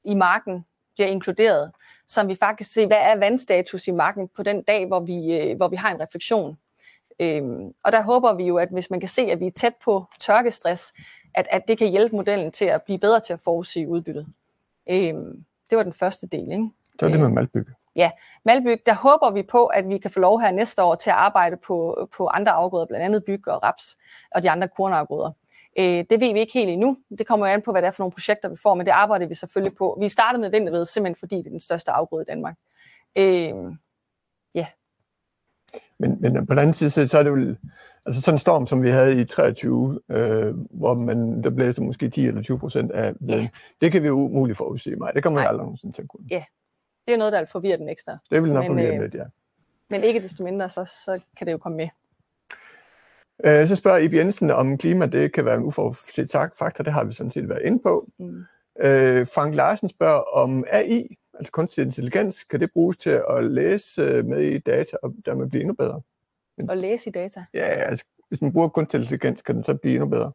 [0.04, 1.72] i marken bliver inkluderet.
[2.08, 5.58] Så vi faktisk ser, hvad er vandstatus i marken på den dag, hvor vi, øh,
[5.58, 6.58] hvor vi har en refleksion.
[7.20, 9.74] Øhm, og der håber vi jo, at hvis man kan se, at vi er tæt
[9.84, 10.94] på tørkestress,
[11.34, 14.28] at, at det kan hjælpe modellen til at blive bedre til at forudsige udbyttet.
[14.90, 16.52] Øhm, det var den første del.
[16.52, 16.70] Ikke?
[17.00, 17.66] Det var det med Malbyg.
[17.96, 18.12] Ja,
[18.46, 21.16] Malbyg, der håber vi på, at vi kan få lov her næste år til at
[21.16, 23.98] arbejde på, på andre afgrøder, blandt andet byg og raps
[24.32, 25.32] og de andre kornafgrøder.
[25.80, 26.98] Øh, det ved vi ikke helt endnu.
[27.18, 28.92] Det kommer jo an på, hvad det er for nogle projekter, vi får, men det
[28.92, 29.98] arbejder vi selvfølgelig på.
[30.02, 32.56] Vi startede med vinterved, simpelthen fordi det er den største afgrøde i Danmark.
[33.16, 33.54] Øh,
[34.56, 34.68] ja.
[36.00, 37.56] Men, men på den anden side, så er det jo
[38.06, 42.10] altså sådan en storm, som vi havde i 23, øh, hvor man, der blæste måske
[42.10, 43.42] 10 eller 20 procent af veden.
[43.42, 43.50] Ja.
[43.82, 45.14] Det kan vi jo umuligt forudsige mig.
[45.16, 46.28] Det kommer jeg aldrig nogensinde til at kunne.
[46.32, 46.44] Ja,
[47.06, 48.18] det er noget, der forvirrer den ekstra.
[48.32, 49.24] Det vil nok forvirre øh, lidt, ja.
[49.90, 51.90] Men ikke desto mindre, så, så kan det jo komme med.
[53.44, 56.84] Øh, så spørger Ibi Jensen, om klima det kan være en uforudset faktor.
[56.84, 58.10] Det har vi sådan set været inde på.
[58.18, 58.46] Mm.
[58.80, 64.02] Øh, Frank Larsen spørger, om AI, altså kunstig intelligens, kan det bruges til at læse
[64.02, 66.02] øh, med i data og dermed blive endnu bedre?
[66.58, 67.46] Men, at læse i data?
[67.54, 70.32] Ja, altså hvis man bruger kunstig intelligens, kan den så blive endnu bedre.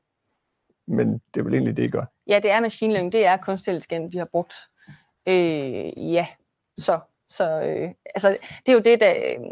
[0.86, 2.04] Men det er vel egentlig det, I gør.
[2.26, 3.12] Ja, det er machine learning.
[3.12, 4.54] Det er kunstig intelligens, vi har brugt.
[5.26, 6.26] Øh, ja,
[6.80, 8.28] så, så øh, altså,
[8.66, 9.10] det er jo det, der...
[9.10, 9.44] Øh,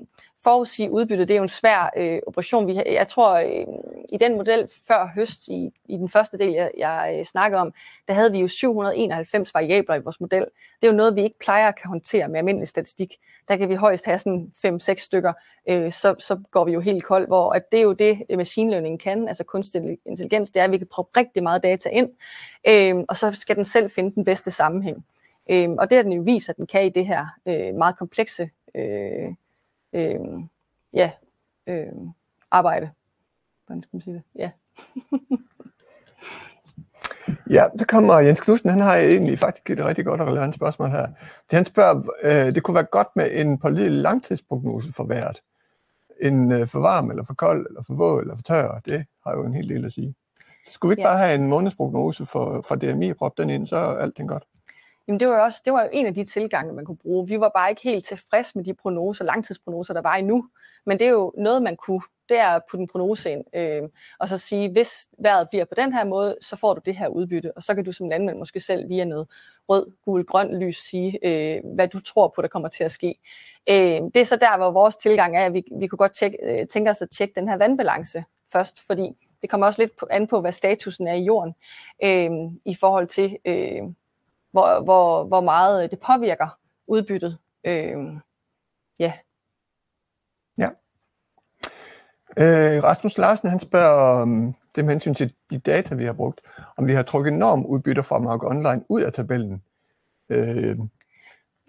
[0.42, 2.66] forudsige udbytte, det er jo en svær øh, operation.
[2.66, 3.66] Vi, jeg tror, øh,
[4.12, 7.72] i den model før høst, i, i den første del, jeg, jeg øh, snakkede om,
[8.08, 10.46] der havde vi jo 791 variabler i vores model.
[10.80, 13.14] Det er jo noget, vi ikke plejer at kan håndtere med almindelig statistik.
[13.48, 15.32] Der kan vi højst have sådan 5-6 stykker,
[15.68, 18.38] øh, så, så går vi jo helt kold, hvor at det er jo det, øh,
[18.38, 21.88] machine learning kan, altså kunstig intelligens, det er, at vi kan proppe rigtig meget data
[21.88, 22.10] ind,
[22.66, 25.04] øh, og så skal den selv finde den bedste sammenhæng.
[25.48, 27.98] Øh, og det har den jo vist, at den kan i det her øh, meget
[27.98, 29.34] komplekse øh,
[29.92, 30.20] øh,
[30.92, 31.10] ja,
[31.66, 31.92] øh,
[32.50, 32.90] arbejde.
[33.66, 34.22] Hvordan skal man sige det?
[34.34, 34.50] Ja.
[37.56, 40.90] ja, der kommer Jens Knudsen, han har egentlig faktisk et rigtig godt og relevant spørgsmål
[40.90, 41.06] her.
[41.50, 45.42] Det han spørger, øh, det kunne være godt med en pålidelig langtidsprognose for vejret.
[46.20, 49.32] En øh, for varm, eller for kold, eller for våd, eller for tør, det har
[49.32, 50.14] jo en hel del at sige.
[50.66, 51.08] Så skulle vi ikke ja.
[51.08, 54.44] bare have en månedsprognose for, for DMI og proppe den ind, så er alting godt.
[55.08, 57.28] Jamen det var, jo også, det var jo en af de tilgange, man kunne bruge.
[57.28, 60.48] Vi var bare ikke helt tilfreds med de prognoser, langtidsprognoser, der var endnu.
[60.86, 63.82] Men det er jo noget, man kunne, det er at putte en prognose ind, øh,
[64.18, 67.08] og så sige, hvis vejret bliver på den her måde, så får du det her
[67.08, 69.28] udbytte, og så kan du som landmand måske selv via noget
[69.68, 73.14] rød, gul, grøn lys sige, øh, hvad du tror på, der kommer til at ske.
[73.70, 76.38] Øh, det er så der, hvor vores tilgang er, at vi, vi kunne godt tjekke,
[76.42, 80.26] øh, tænke os at tjekke den her vandbalance først, fordi det kommer også lidt an
[80.26, 81.54] på, hvad statusen er i jorden,
[82.04, 82.30] øh,
[82.64, 83.82] i forhold til, øh,
[84.50, 87.38] hvor, hvor, hvor meget det påvirker udbyttet.
[87.64, 87.96] Øh,
[88.98, 89.12] ja.
[90.58, 90.68] Ja.
[92.36, 96.40] Øh, Rasmus Larsen han spørger om det med hensyn til de data, vi har brugt,
[96.76, 99.62] om vi har trukket enorm udbytter fra Mark Online ud af tabellen,
[100.28, 100.76] øh,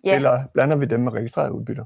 [0.04, 0.16] ja.
[0.16, 1.86] eller blander vi dem med registrerede udbytter?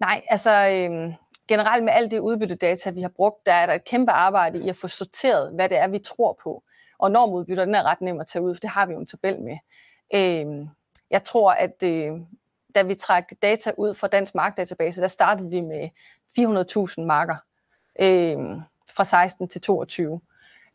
[0.00, 1.14] Nej, altså øh,
[1.48, 4.68] generelt med alt det udbyttedata, vi har brugt, der er der et kæmpe arbejde i
[4.68, 6.62] at få sorteret, hvad det er, vi tror på.
[6.98, 9.06] Og normudbytter, den er ret nem at tage ud, for det har vi jo en
[9.06, 9.56] tabel med.
[10.14, 10.66] Øh,
[11.10, 12.12] jeg tror, at øh,
[12.74, 15.88] da vi trak data ud fra Dansk Markdatabase, der startede vi med
[16.98, 17.36] 400.000 marker
[18.00, 18.38] øh,
[18.96, 20.20] fra 16 til 22.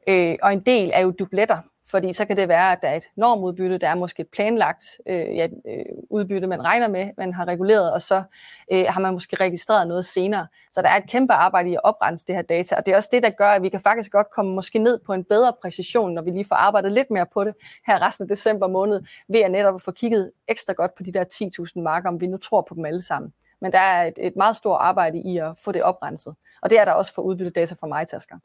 [0.08, 2.96] Øh, og en del er jo dubletter, fordi så kan det være, at der er
[2.96, 7.34] et normudbytte, der er måske et planlagt øh, ja, øh, udbytte, man regner med, man
[7.34, 8.24] har reguleret, og så
[8.72, 10.48] øh, har man måske registreret noget senere.
[10.72, 12.96] Så der er et kæmpe arbejde i at oprense det her data, og det er
[12.96, 15.54] også det, der gør, at vi kan faktisk godt komme måske ned på en bedre
[15.62, 17.54] præcision, når vi lige får arbejdet lidt mere på det
[17.86, 21.24] her resten af december måned, ved at netop få kigget ekstra godt på de der
[21.76, 23.34] 10.000 marker, om vi nu tror på dem alle sammen.
[23.62, 26.80] Men der er et, et meget stort arbejde i at få det oprenset, og det
[26.80, 28.38] er der også for udbyttedata fra MyTasker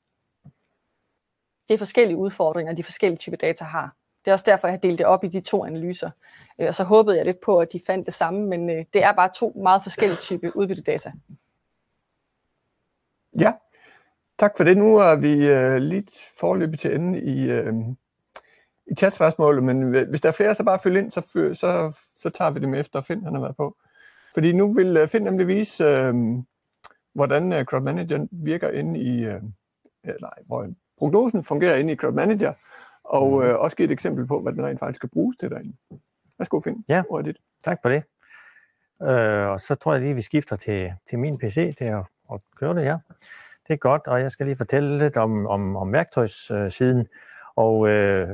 [1.73, 3.97] det er forskellige udfordringer, de forskellige typer data har.
[4.25, 6.11] Det er også derfor, jeg har delt det op i de to analyser.
[6.59, 9.05] Øh, og så håbede jeg lidt på, at de fandt det samme, men øh, det
[9.05, 11.13] er bare to meget forskellige typer udbyttedata.
[13.39, 13.53] Ja,
[14.39, 14.79] tak for det.
[14.79, 17.95] Nu er vi uh, lidt forløbet til enden i, uh,
[18.87, 21.21] i chatspørgsmålet, men hvis der er flere, så bare følg ind, så,
[21.55, 23.77] så, så tager vi dem efter, Finn han har været på.
[24.35, 26.45] Fordi nu vil Finn nemlig vise, uh,
[27.15, 29.43] hvordan uh, Crowd Manager virker inde i, uh,
[30.05, 32.53] nej, hvor, prognosen fungerer inde i Crowd Manager,
[33.05, 33.49] og mhm.
[33.49, 35.77] øh, også give et eksempel på, hvad den rent faktisk skal bruges til derinde.
[36.38, 36.85] Værsgo, Finn.
[36.88, 37.37] Ja, dit.
[37.65, 38.03] tak for det.
[39.03, 42.05] Øh, og så tror jeg lige, at vi skifter til, til min PC til at,
[42.33, 42.99] at køre det her.
[43.69, 47.09] Det er godt, og jeg skal lige fortælle lidt om, om, om værktøjssiden.
[47.57, 48.29] Og øh,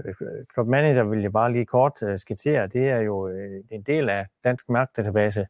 [0.55, 2.67] Crowd Manager vil jeg bare lige kort øh, skitsere.
[2.67, 5.47] Det er jo øh, en del af Dansk Mærkdatabase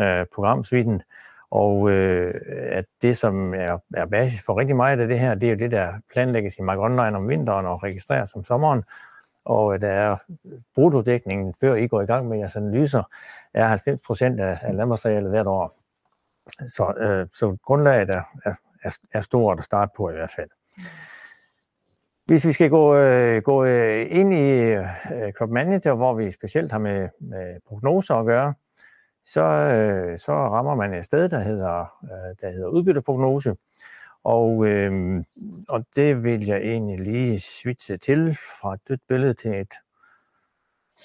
[0.00, 1.02] øh, programsviden,
[1.50, 2.34] og øh,
[2.72, 5.58] at det, som er, er basis for rigtig meget af det her, det er jo
[5.58, 8.84] det, der planlægges i Mark Online om vinteren og registreres om sommeren.
[9.44, 10.16] Og øh, der er
[10.74, 13.02] brutodækningen, før I går i gang med jeres analyser,
[13.54, 15.74] er 90 procent af, af landmaterialet hvert år.
[16.68, 20.48] Så, øh, så grundlaget er, er, er stort at starte på i hvert fald.
[22.26, 24.86] Hvis vi skal gå, øh, gå øh, ind i øh,
[25.32, 28.54] Crop Manager, hvor vi specielt har med, med prognoser at gøre,
[29.24, 33.56] så, øh, så rammer man et sted, der hedder, øh, der hedder udbytteprognose.
[34.24, 35.24] Og, øh,
[35.68, 39.74] og det vil jeg egentlig lige switche til fra et dødt billede til et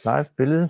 [0.03, 0.69] live billede.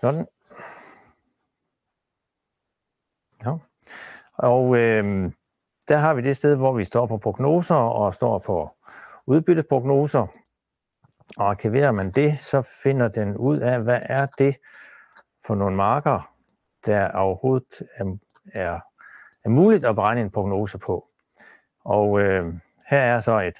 [0.00, 0.26] Sådan.
[3.44, 3.56] Ja.
[4.34, 5.32] Og øh,
[5.88, 8.70] der har vi det sted, hvor vi står på prognoser og står på
[9.26, 10.26] udbytteprognoser.
[11.36, 14.56] Og arkiverer man det, så finder den ud af, hvad er det
[15.46, 16.34] for nogle marker,
[16.86, 18.16] der overhovedet er,
[18.52, 18.80] er,
[19.44, 21.08] er muligt at beregne en prognose på.
[21.84, 22.54] Og øh,
[22.86, 23.54] her er så et,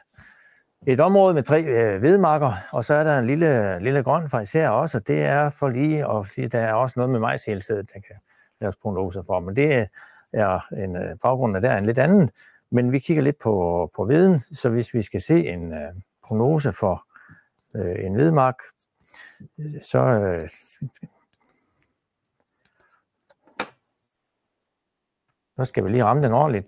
[0.87, 2.03] et område med tre øh,
[2.73, 5.69] og så er der en lille, lille grøn fra især også, og det er for
[5.69, 8.17] lige at sige, der er også noget med majshælstedet, der kan
[8.61, 9.89] laves prognoser for, men det
[10.33, 12.31] er en øh, baggrund af der en lidt anden,
[12.71, 15.93] men vi kigger lidt på, på viden, så hvis vi skal se en øh,
[16.25, 17.05] prognose for
[17.75, 18.59] øh, en vedmark,
[19.59, 20.49] øh, så øh,
[25.57, 26.67] så skal vi lige ramme den ordentligt,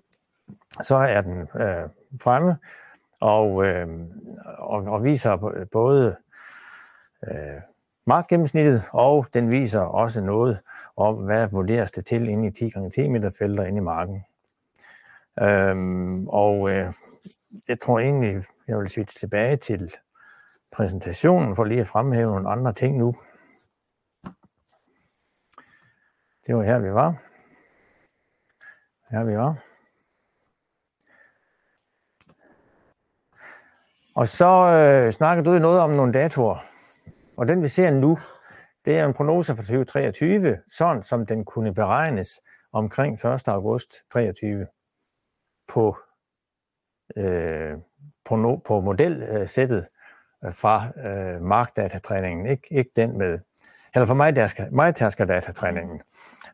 [0.83, 1.89] så er den øh,
[2.21, 2.57] fremme
[3.21, 3.89] og, øh,
[4.59, 6.17] og, og viser både
[7.29, 7.61] øh,
[8.07, 10.59] markgennemsnittet, og den viser også noget
[10.97, 14.25] om, hvad vurderes det til inde i 10 x 10 meter felter inde i marken.
[15.41, 16.93] Øhm, og øh,
[17.69, 19.95] jeg tror egentlig, jeg vil switche tilbage til
[20.77, 23.15] præsentationen for lige at fremhæve nogle andre ting nu.
[26.47, 27.11] Det var her, vi var.
[29.11, 29.59] Her vi var.
[34.15, 36.59] Og så øh, snakker du noget om nogle datoer.
[37.37, 38.19] Og den vi ser nu,
[38.85, 42.41] det er en prognose for 2023, sådan som den kunne beregnes
[42.73, 43.49] omkring 1.
[43.49, 44.67] august 2023
[45.69, 45.97] på,
[47.17, 47.79] øh,
[48.25, 49.96] på, no, på modelsættet øh,
[50.53, 53.39] fra øh, markdatatræningen, ikke, ikke den med,
[53.95, 56.03] eller for mig, der skal, mig datatræningen.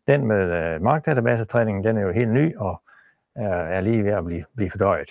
[0.07, 2.83] Den med øh, markdatabasetræningen, den er jo helt ny og
[3.35, 5.11] er, er lige ved at blive, blive fordøjet.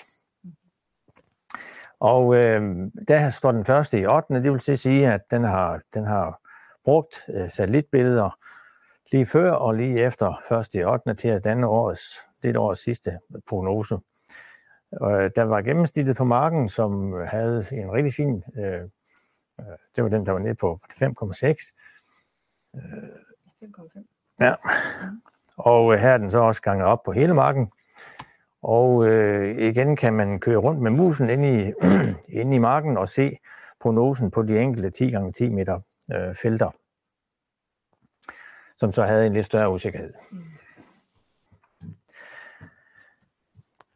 [1.99, 4.33] Og øh, der står den første i 8.
[4.33, 6.39] Det vil sige, at den har, den har
[6.83, 8.37] brugt øh, satellitbilleder
[9.11, 11.13] lige før og lige efter første i 8.
[11.13, 13.97] til at danne årets, det årets sidste prognose.
[14.91, 18.81] Og øh, der var gennemsnittet på marken, som havde en rigtig fin, øh,
[19.59, 21.71] øh det var den, der var nede på 5,6.
[22.75, 24.03] 5,5.
[24.41, 24.53] Ja.
[25.57, 27.71] Og her er den så også ganget op på hele marken.
[28.61, 31.73] Og øh, igen kan man køre rundt med musen inde i,
[32.39, 33.37] inde i marken og se
[33.79, 35.79] prognosen på de enkelte 10 x 10 meter
[36.13, 36.71] øh, felter,
[38.77, 40.13] som så havde en lidt større usikkerhed.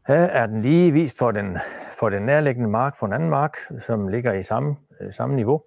[0.08, 1.58] Her er den lige vist for den,
[2.00, 5.64] for den nærliggende mark for en anden mark, som ligger i samme, øh, samme niveau.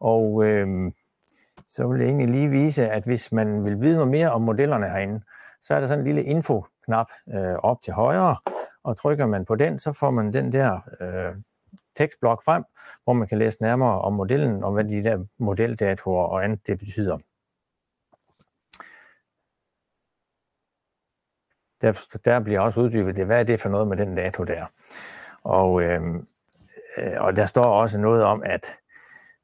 [0.00, 0.92] Og øh,
[1.68, 4.88] så vil jeg egentlig lige vise, at hvis man vil vide noget mere om modellerne
[4.88, 5.20] herinde,
[5.62, 8.36] så er der sådan en lille info-knap øh, op til højre,
[8.84, 11.36] og trykker man på den, så får man den der øh,
[11.96, 12.64] tekstblok frem,
[13.04, 16.78] hvor man kan læse nærmere om modellen, og hvad de der modeldatoer og andet det
[16.78, 17.18] betyder.
[21.82, 24.66] Der, der bliver også uddybet, det, hvad er det for noget med den dato der.
[25.42, 26.26] Og, øhm,
[26.98, 28.74] øh, og der står også noget om, at,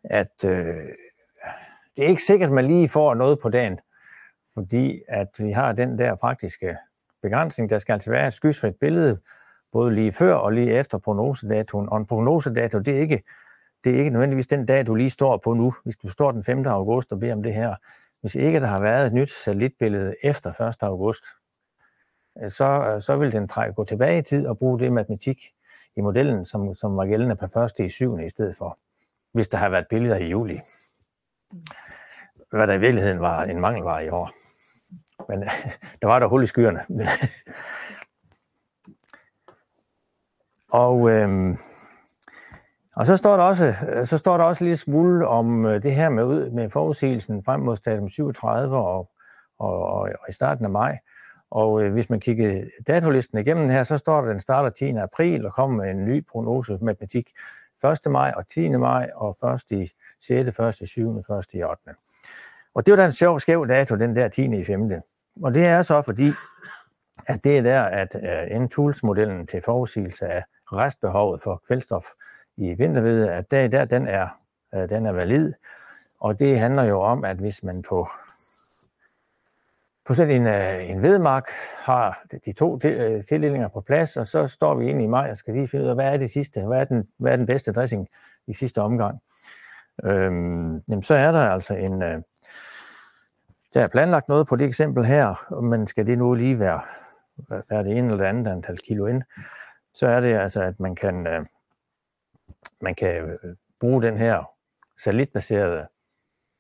[0.05, 0.89] at øh,
[1.97, 3.81] det er ikke sikkert, at man lige får noget på dagen,
[4.55, 6.77] fordi at vi har den der praktiske
[7.23, 7.71] begrænsning.
[7.71, 9.21] Der skal altså være et skysfrit billede,
[9.73, 11.89] både lige før og lige efter prognosedatoen.
[11.89, 13.23] Og en prognosedato, det er ikke,
[13.85, 15.75] det er ikke nødvendigvis den dag, du lige står på nu.
[15.85, 16.67] Hvis du står den 5.
[16.67, 17.75] august og beder om det her,
[18.21, 20.83] hvis ikke der har været et nyt satellitbillede efter 1.
[20.83, 21.25] august,
[22.41, 25.53] Øh, så, øh, så vil den gå tilbage i tid og bruge det matematik
[25.97, 28.19] i modellen, som, som var gældende på første i 7.
[28.19, 28.79] i stedet for,
[29.33, 30.61] hvis der har været billeder i juli.
[32.51, 34.31] Hvad der i virkeligheden var en mangelvare i år.
[35.29, 35.43] Men
[36.03, 36.81] der var der hul i skyerne.
[40.85, 41.57] og, øhm,
[42.97, 46.09] og så står der også, øh, så står der også lidt smule om det her
[46.09, 49.11] med, med forudsigelsen frem mod stadium 37 og,
[49.59, 50.99] og, og, og i starten af maj.
[51.53, 54.91] Og øh, hvis man kigger datolisten igennem her, så står der, at den starter 10.
[54.91, 57.31] april og kommer med en ny prognose matematik
[57.85, 58.13] 1.
[58.13, 58.69] maj og 10.
[58.69, 59.63] maj og 1.
[59.71, 60.81] i 6., 1.
[60.81, 61.25] i 7., 1.
[61.53, 61.83] i 8.
[62.75, 64.45] Og det var da en sjov, skæv dato, den der 10.
[64.45, 65.03] i 5.
[65.43, 66.33] Og det er så fordi,
[67.27, 72.05] at det er der, at øh, uh, N-Tools-modellen til forudsigelse af restbehovet for kvælstof
[72.57, 74.29] i vintervede, at der, der den, er,
[74.77, 75.53] uh, den er valid.
[76.21, 78.09] Og det handler jo om, at hvis man på
[80.05, 84.47] på sådan en, øh, en vedmark har de to øh, tildelinger på plads, og så
[84.47, 86.61] står vi ind i maj og skal lige finde ud af, hvad er det sidste,
[86.61, 88.09] hvad er den, hvad er den bedste dressing
[88.47, 89.23] i sidste omgang.
[90.05, 92.23] Øhm, jamen, så er der altså en, øh,
[93.75, 96.81] der er planlagt noget på det eksempel her, men skal det nu lige være,
[97.49, 99.23] være det ene eller det andet antal kilo ind,
[99.95, 101.47] så er det altså, at man kan, øh,
[102.81, 104.45] man kan øh, bruge den her
[104.99, 105.87] satellitbaserede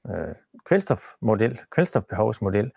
[0.07, 0.34] øh,
[0.64, 2.72] kvælstofmodel, kvælstofbehovsmodel,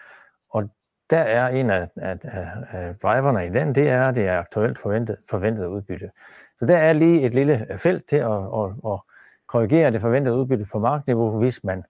[0.56, 0.70] og
[1.10, 4.80] der er en af, af, af, af driverne i den, det er, det er aktuelt
[4.80, 6.12] forventet, forventet udbytte.
[6.60, 9.00] Så der er lige et lille øh, felt til at, at, at
[9.48, 11.84] korrigere det forventede udbytte på markniveau, hvis man,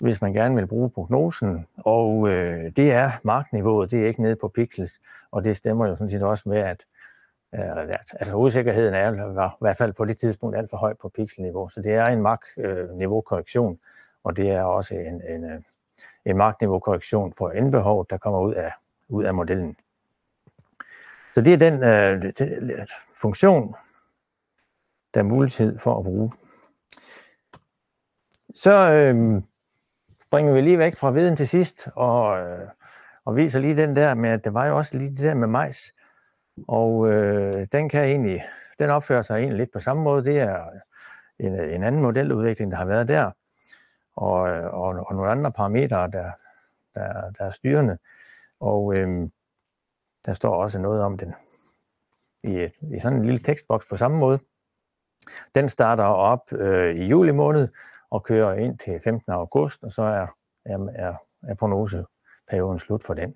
[0.00, 1.66] hvis man gerne vil bruge prognosen.
[1.78, 4.92] Og øh, det er markniveauet, det er ikke nede på pixels,
[5.30, 6.84] og det stemmer jo sådan set også med, at
[7.54, 11.08] øh, altså usikkerheden er var, i hvert fald på det tidspunkt alt for høj på
[11.08, 11.68] pixelniveau.
[11.68, 13.78] Så det er en mark-niveau-korrektion, øh,
[14.24, 15.60] og det er også en, en, øh,
[16.30, 18.72] en markniveau-korrektion for indbehov, der kommer ud af,
[19.08, 19.76] ud af modellen.
[21.34, 22.88] Så det er den øh, det,
[23.20, 23.74] funktion,
[25.14, 26.32] der er mulighed for at bruge.
[28.54, 29.42] Så øh,
[30.30, 32.68] bringer vi lige væk fra viden til sidst, og, øh,
[33.24, 35.48] og viser lige den der med, at det var jo også lige det der med
[35.48, 35.94] majs.
[36.68, 38.44] Og øh, den kan egentlig,
[38.78, 40.24] den opfører sig egentlig lidt på samme måde.
[40.24, 40.64] Det er
[41.38, 43.30] en, en anden modeludvikling, der har været der
[44.18, 46.30] og, øh, og, og nogle andre parametre, der,
[46.94, 47.98] der, der er styrende.
[48.60, 49.32] Og øhm,
[50.26, 51.34] der står også noget om den
[52.42, 54.38] i, i sådan en lille tekstboks på samme måde.
[55.54, 57.68] Den starter op øh, i juli måned
[58.10, 59.32] og kører ind til 15.
[59.32, 60.26] august, og så er,
[60.64, 63.34] er, er, er prognoseperioden slut for den.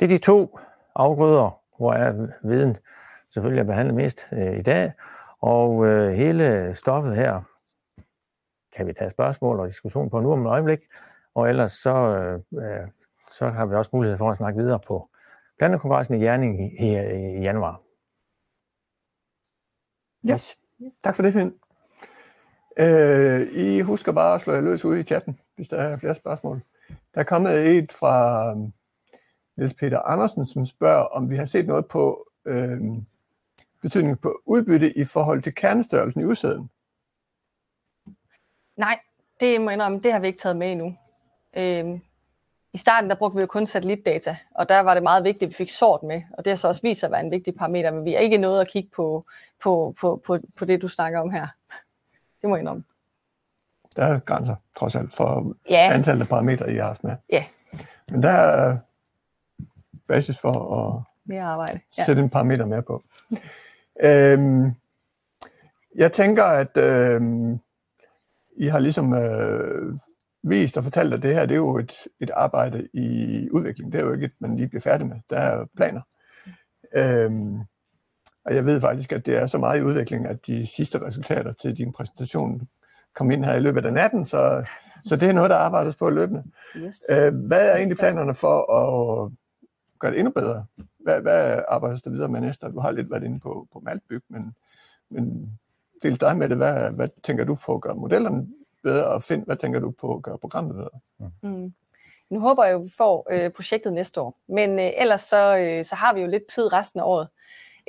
[0.00, 0.58] Det er de to
[0.94, 2.76] afgrøder, hvor er viden
[3.34, 4.92] selvfølgelig er behandlet mest øh, i dag.
[5.40, 7.42] Og øh, hele stoffet her
[8.76, 10.78] kan vi tage spørgsmål og diskussion på nu om et øjeblik.
[11.34, 12.88] Og ellers så, øh, øh
[13.30, 15.10] så har vi også mulighed for at snakke videre på
[15.58, 16.88] Plantekongressen i Jerning i, i,
[17.38, 17.80] i januar.
[20.26, 20.58] Ja, yes.
[21.04, 21.54] tak for det, Finn.
[22.78, 26.14] Øh, I husker bare at slå jer løs ud i chatten, hvis der er flere
[26.14, 26.56] spørgsmål.
[27.14, 28.56] Der er kommet et fra øh,
[29.56, 32.80] Niels Peter Andersen, som spørger, om vi har set noget på øh,
[33.82, 36.70] betydning på udbytte i forhold til kernestørrelsen i udsæden?
[38.76, 38.98] Nej,
[39.40, 40.96] det må jeg indrømme, det har vi ikke taget med endnu.
[41.56, 42.00] Øhm,
[42.72, 45.48] I starten der brugte vi jo kun satellitdata, og der var det meget vigtigt, at
[45.48, 47.54] vi fik sort med, og det har så også vist sig at være en vigtig
[47.54, 49.26] parameter, men vi er ikke nået at kigge på,
[49.62, 51.46] på, på, på, på det, du snakker om her.
[52.40, 52.84] Det må jeg indrømme.
[53.96, 55.90] Der er grænser, trods alt, for ja.
[55.94, 57.16] antallet af parametre, I har haft med.
[57.30, 57.44] Ja.
[58.08, 58.78] Men der er
[60.08, 61.80] basis for at mere arbejde.
[61.98, 62.04] Ja.
[62.04, 63.02] sætte en parameter mere på.
[64.02, 64.72] Øhm,
[65.94, 67.58] jeg tænker, at øhm,
[68.56, 69.94] I har ligesom øh,
[70.42, 73.92] vist og fortalt, at det her det er jo et, et arbejde i udvikling.
[73.92, 75.16] Det er jo ikke et, man lige bliver færdig med.
[75.30, 76.00] Der er planer.
[76.96, 77.58] Øhm,
[78.44, 81.52] og jeg ved faktisk, at det er så meget i udvikling, at de sidste resultater
[81.52, 82.60] til din præsentation
[83.14, 84.66] kom ind her i løbet af natten, så,
[85.04, 86.44] så det er noget, der arbejdes på løbende.
[86.76, 86.96] Yes.
[87.10, 89.32] Øh, hvad er egentlig planerne for at
[89.98, 90.64] gøre det endnu bedre?
[90.98, 92.66] Hvad, hvad arbejder du videre med næste?
[92.66, 94.54] Du har lidt været inde på, på Maltbyg, men,
[95.08, 95.52] men
[96.02, 96.56] del dig med det.
[96.56, 98.48] Hvad, hvad tænker du på at gøre modellerne
[98.82, 100.90] bedre, og find, hvad tænker du på at gøre programmet bedre?
[101.18, 101.50] Mm.
[101.50, 101.74] mm.
[102.30, 104.38] Nu håber jeg jo, at vi får øh, projektet næste år.
[104.48, 107.28] Men øh, ellers så, øh, så har vi jo lidt tid resten af året.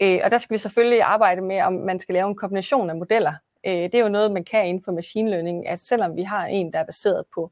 [0.02, 2.96] Øh, og der skal vi selvfølgelig arbejde med, om man skal lave en kombination af
[2.96, 3.34] modeller.
[3.66, 6.46] Øh, det er jo noget, man kan inden for machine learning, at selvom vi har
[6.46, 7.52] en, der er baseret på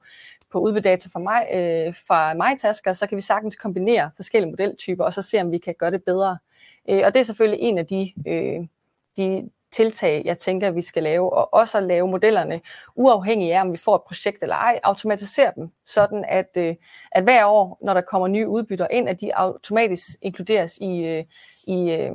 [0.51, 5.13] på udbytdata fra, mig, øh, fra MyTasker, så kan vi sagtens kombinere forskellige modeltyper, og
[5.13, 6.37] så se, om vi kan gøre det bedre.
[6.89, 8.67] Øh, og det er selvfølgelig en af de, øh,
[9.17, 12.61] de tiltag, jeg tænker, vi skal lave, og også at lave modellerne
[12.95, 16.75] uafhængig af, om vi får et projekt eller ej, automatisere dem, sådan at, øh,
[17.11, 21.23] at hver år, når der kommer nye udbytter ind, at de automatisk inkluderes i, øh,
[21.67, 22.11] i, øh,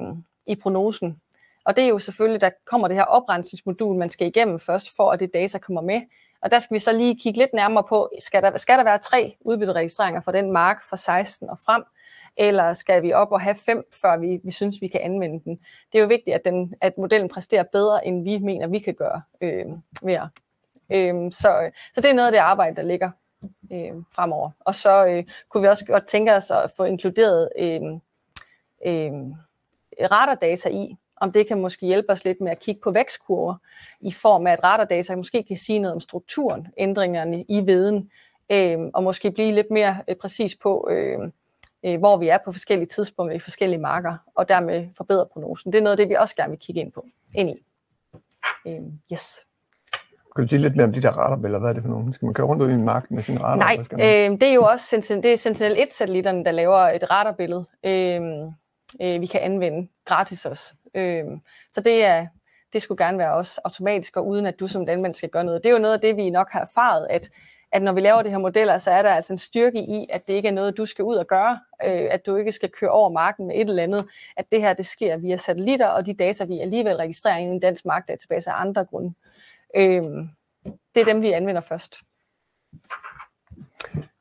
[0.47, 1.20] i prognosen.
[1.64, 5.11] Og det er jo selvfølgelig, der kommer det her oprensningsmodul, man skal igennem først, for
[5.11, 6.01] at det data kommer med,
[6.43, 8.99] og der skal vi så lige kigge lidt nærmere på, skal der, skal der være
[8.99, 11.84] tre udbytteregistreringer for den mark fra 16 og frem,
[12.36, 15.61] eller skal vi op og have fem, før vi, vi synes, vi kan anvende den.
[15.93, 18.95] Det er jo vigtigt, at, den, at modellen præsterer bedre, end vi mener, vi kan
[18.95, 19.66] gøre øh,
[20.03, 20.28] mere.
[20.93, 23.11] Øh, så, så det er noget af det arbejde, der ligger
[23.72, 24.51] øh, fremover.
[24.61, 27.82] Og så øh, kunne vi også godt tænke os at få inkluderet øh,
[28.86, 29.12] øh,
[30.11, 33.54] radardata i, om det kan måske hjælpe os lidt med at kigge på vækstkurver
[34.00, 38.10] i form af, at radardata måske kan sige noget om strukturen, ændringerne i viden,
[38.50, 41.18] øh, og måske blive lidt mere øh, præcis på, øh,
[41.84, 45.72] øh, hvor vi er på forskellige tidspunkter i forskellige marker, og dermed forbedre prognosen.
[45.72, 47.64] Det er noget af det, vi også gerne vil kigge ind på, ind i.
[48.66, 48.80] Øh,
[49.12, 49.38] yes.
[50.36, 51.60] Kan du sige lidt mere om de der radarbilleder?
[51.60, 52.14] Hvad er det for nogle?
[52.14, 53.56] Skal man køre rundt ud i en mark med sin radar?
[53.56, 54.32] Nej, man?
[54.32, 58.20] øh, det er jo også Sentinel, det er Sentinel-1-satellitterne, der laver et radarbillede, øh,
[59.01, 60.74] øh, vi kan anvende gratis også.
[60.95, 61.24] Øh,
[61.72, 62.26] så det er,
[62.72, 65.62] det skulle gerne være også automatisk, og uden at du som landmand skal gøre noget.
[65.62, 67.30] Det er jo noget af det, vi nok har erfaret, at,
[67.72, 70.28] at når vi laver de her modeller, så er der altså en styrke i, at
[70.28, 72.90] det ikke er noget, du skal ud og gøre, øh, at du ikke skal køre
[72.90, 76.14] over marken med et eller andet, at det her, det sker via satellitter, og de
[76.14, 79.14] data, vi alligevel registrerer i en dansk markdatabase af andre grunde.
[79.76, 80.03] Øh,
[80.95, 81.97] det er dem, vi anvender først.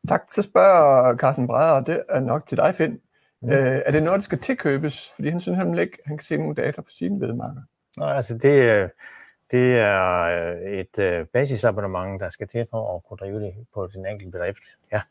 [0.08, 0.32] Tak.
[0.32, 3.02] Så spørger Carsten Breder, og det er nok til dig, Finn.
[3.42, 3.50] Mm.
[3.50, 5.12] Øh, er det noget, der skal tilkøbes?
[5.16, 7.62] Fordi han synes han ikke, han kan se nogle data på sine vedmarker.
[7.98, 8.90] Nej, altså det, øh,
[9.52, 13.88] det er øh, et øh, basisabonnement, der skal til for at kunne drive det på
[13.94, 14.64] den enkelte bedrift.
[14.92, 15.02] Ja,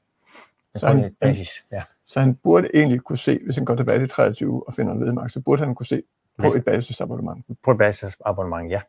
[0.74, 1.64] Så han- et basis.
[1.72, 1.82] Ja.
[2.06, 5.00] Så han burde egentlig kunne se, hvis han går tilbage til 23 og finder en
[5.00, 6.02] vedmark, så burde han kunne se
[6.38, 7.44] på Hvis- et basisabonnement.
[7.64, 8.80] På et basisabonnement, ja.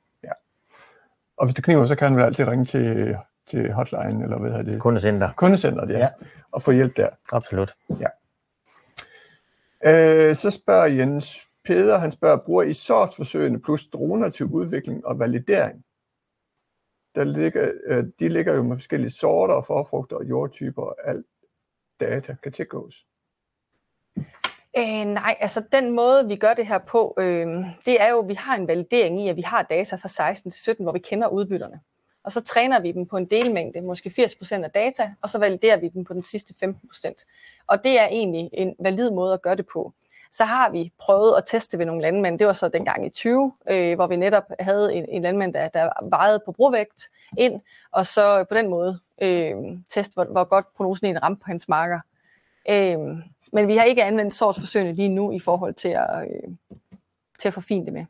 [1.38, 3.18] Og hvis det kniver, så kan han vel altid ringe til,
[3.48, 4.80] til hotline, eller hvad hedder det?
[4.82, 5.32] Kundecenter.
[5.36, 6.10] Kundecenteret, ja, Ja.
[6.52, 7.10] og få hjælp der.
[7.32, 7.74] Absolut.
[9.86, 15.20] Øh, så spørger Jens Peder, han spørger, bruger I sortsforsøgene plus droner til udvikling og
[15.20, 15.86] validering?
[17.16, 21.26] Der ligger, øh, de ligger jo med forskellige sorter og forfrugter og jordtyper og alt
[22.00, 23.06] data kan tilgås.
[24.78, 27.48] Øh, nej, altså den måde, vi gør det her på, øh,
[27.86, 30.52] det er jo, at vi har en validering i, at vi har data fra 16
[30.52, 31.80] til 17, hvor vi kender udbytterne.
[32.24, 35.78] Og så træner vi dem på en delmængde, måske 80% af data, og så validerer
[35.78, 37.26] vi dem på den sidste 15%.
[37.72, 39.94] Og det er egentlig en valid måde at gøre det på.
[40.32, 43.54] Så har vi prøvet at teste ved nogle landmænd, det var så dengang i 20,
[43.70, 47.62] øh, hvor vi netop havde en, en landmand, der, der vejede på brovægt ind,
[47.92, 49.56] og så på den måde øh,
[49.90, 52.00] teste, hvor, hvor godt prognosen egentlig ramte på hans marker.
[52.70, 53.00] Øh,
[53.54, 56.54] men vi har ikke anvendt sortsforsøgene lige nu i forhold til at, øh,
[57.40, 58.06] til at forfine det med.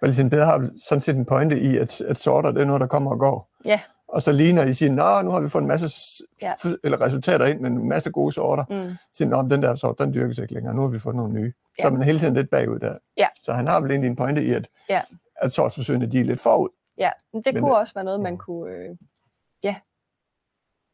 [0.00, 2.86] Valentin Peder har sådan set en pointe i, at, at sorter det er noget, der
[2.86, 3.48] kommer og går.
[3.64, 3.80] Ja.
[4.12, 5.88] Og så ligner I siger, nå, nu har vi fået en masse
[6.42, 6.52] Ja.
[6.84, 8.64] eller resultater ind med en masse gode sorter.
[8.70, 8.90] Mm.
[8.96, 10.74] Så siger, nå, men den der sort, den dyrkes ikke længere.
[10.74, 11.52] Nu har vi fået nogle nye.
[11.52, 11.86] Så Ja.
[11.86, 12.98] er man hele tiden lidt bagud der.
[13.16, 13.28] Ja.
[13.42, 15.02] Så han har vel egentlig en pointe i, at, Ja.
[15.36, 16.68] at sortsforsøgene de er lidt forud.
[16.98, 18.96] Ja, men det Men kunne det- også være noget, man kunne øh,
[19.62, 19.76] ja,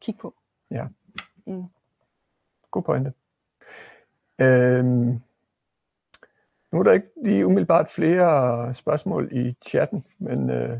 [0.01, 0.33] kigge på.
[2.71, 3.13] God pointe.
[4.41, 5.21] Øhm,
[6.71, 10.79] nu er der ikke lige umiddelbart flere spørgsmål i chatten, men øh,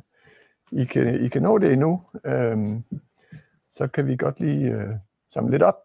[0.71, 2.01] i, kan, I kan nå det endnu.
[2.25, 2.83] Øhm,
[3.75, 4.89] så kan vi godt lige øh,
[5.33, 5.75] samle lidt op.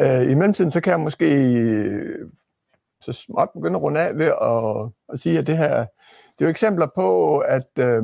[0.00, 2.30] Øh, I mellemtiden så kan jeg måske øh,
[3.00, 5.86] så småt begynde at runde af ved at, at sige, at det her
[6.38, 8.02] det er jo eksempler på, at øh,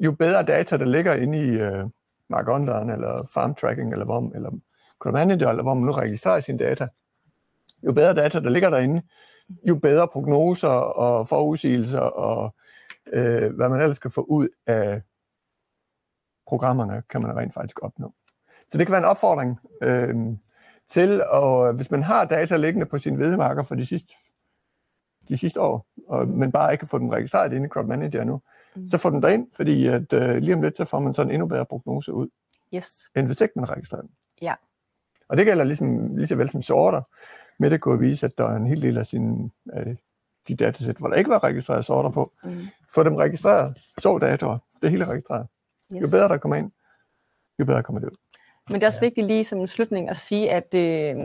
[0.00, 1.84] jo bedre data, der ligger inde i øh,
[2.28, 4.50] Mark Online, eller Farm Tracking, eller, hvor, eller
[4.98, 6.88] Crop Manager, eller hvor man nu registrerer sine data,
[7.82, 9.02] jo bedre data, der ligger derinde,
[9.68, 12.54] jo bedre prognoser og forudsigelser og
[13.12, 15.02] øh, hvad man ellers kan få ud af
[16.48, 18.12] programmerne, kan man rent faktisk opnå.
[18.72, 20.16] Så det kan være en opfordring øh,
[20.90, 24.14] til, og hvis man har data liggende på sine hvedemarker for de sidste,
[25.28, 28.24] de sidste år, og, men bare ikke kan få dem registreret inde i Crop Manager
[28.24, 28.40] nu,
[28.76, 28.90] Mm.
[28.90, 31.34] så få dem derind, fordi at, øh, lige om lidt, så får man sådan en
[31.34, 32.28] endnu bedre prognose ud,
[32.74, 33.10] Yes.
[33.16, 34.10] end hvis ikke man registrerer dem.
[34.42, 34.54] Ja.
[35.28, 37.02] Og det gælder ligesom, lige så vel som sorter.
[37.58, 39.96] Med det kunne vise, at der er en hel del af, sine, af
[40.48, 42.32] de datasæt, hvor der ikke var registreret sorter på.
[42.44, 42.54] Mm.
[42.94, 45.46] Få dem registreret, så datoer, det hele registreret.
[45.92, 46.02] Yes.
[46.02, 46.70] Jo bedre der kommer ind,
[47.58, 48.16] jo bedre kommer det ud.
[48.70, 49.06] Men det er også Ja.
[49.06, 51.16] vigtigt lige som en slutning at sige, at, øh,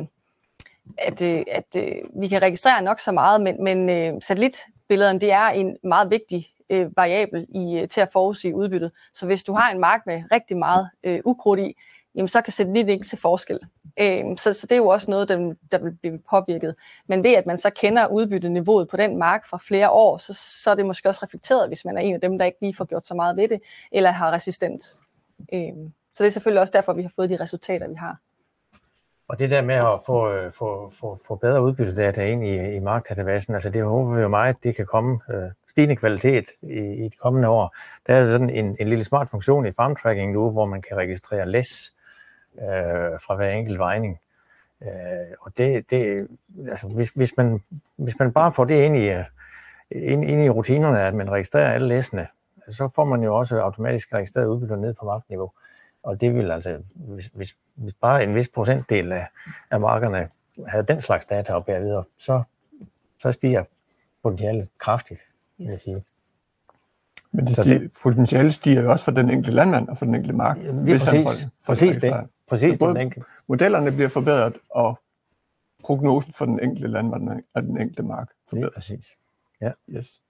[0.97, 5.31] at, øh, at øh, vi kan registrere nok så meget, men, men øh, satellitbillederne det
[5.31, 8.91] er en meget vigtig øh, variabel i, øh, til at forudsige udbyttet.
[9.13, 11.77] Så hvis du har en mark med rigtig meget øh, ukrudt i,
[12.15, 13.59] jamen så kan satellitten ikke se forskel.
[13.99, 16.75] Øh, så, så det er jo også noget, der, der vil blive påvirket.
[17.07, 20.33] Men ved at man så kender udbytteniveauet på den mark fra flere år, så,
[20.63, 22.75] så er det måske også reflekteret, hvis man er en af dem, der ikke lige
[22.75, 23.61] får gjort så meget ved det,
[23.91, 24.97] eller har resistent.
[25.53, 25.73] Øh,
[26.13, 28.17] så det er selvfølgelig også derfor, vi har fået de resultater, vi har.
[29.27, 32.79] Og det der med at få, øh, få, få, få bedre udbyttedata ind i, i
[32.79, 37.09] markdatabasen, altså det håber vi jo meget, det kan komme øh, stigende kvalitet i, i
[37.09, 37.75] de kommende år.
[38.07, 40.97] Der er sådan en, en lille smart funktion i farm tracking nu, hvor man kan
[40.97, 41.93] registrere læs
[42.61, 44.19] øh, fra hver enkelt vejning.
[44.83, 44.89] Øh,
[45.41, 46.27] og det, det
[46.69, 47.61] altså hvis, hvis, man,
[47.95, 49.23] hvis man bare får det ind i, øh,
[49.91, 52.27] ind, ind i rutinerne, at man registrerer alle læsene,
[52.69, 55.51] så får man jo også automatisk registreret udbytter ned på markniveau.
[56.03, 59.27] Og det vil altså, hvis, hvis, hvis bare en vis procentdel af,
[59.71, 60.29] af markerne
[60.67, 62.43] havde den slags data at bære videre, så,
[63.19, 63.63] så stiger
[64.23, 65.19] potentialet kraftigt,
[65.57, 66.03] vil jeg sige.
[67.31, 70.35] Men det stiger, potentialet stiger jo også for den enkelte landmand og for den enkelte
[70.35, 70.57] mark.
[70.57, 72.29] Det er hvis han præcis, får- får præcis det.
[72.53, 73.13] Præcis Så både- den.
[73.47, 74.99] Modellerne bliver forbedret, og
[75.83, 78.73] prognosen for den enkelte landmand og den enkelte mark Lige forbedret.
[78.73, 79.07] præcis.
[79.89, 80.21] Yes.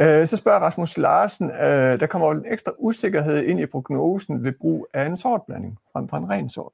[0.00, 4.52] Øh, så spørger Rasmus Larsen, øh, der kommer en ekstra usikkerhed ind i prognosen ved
[4.52, 6.72] brug af en sortblanding frem for en ren sort.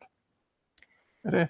[1.25, 1.49] Er det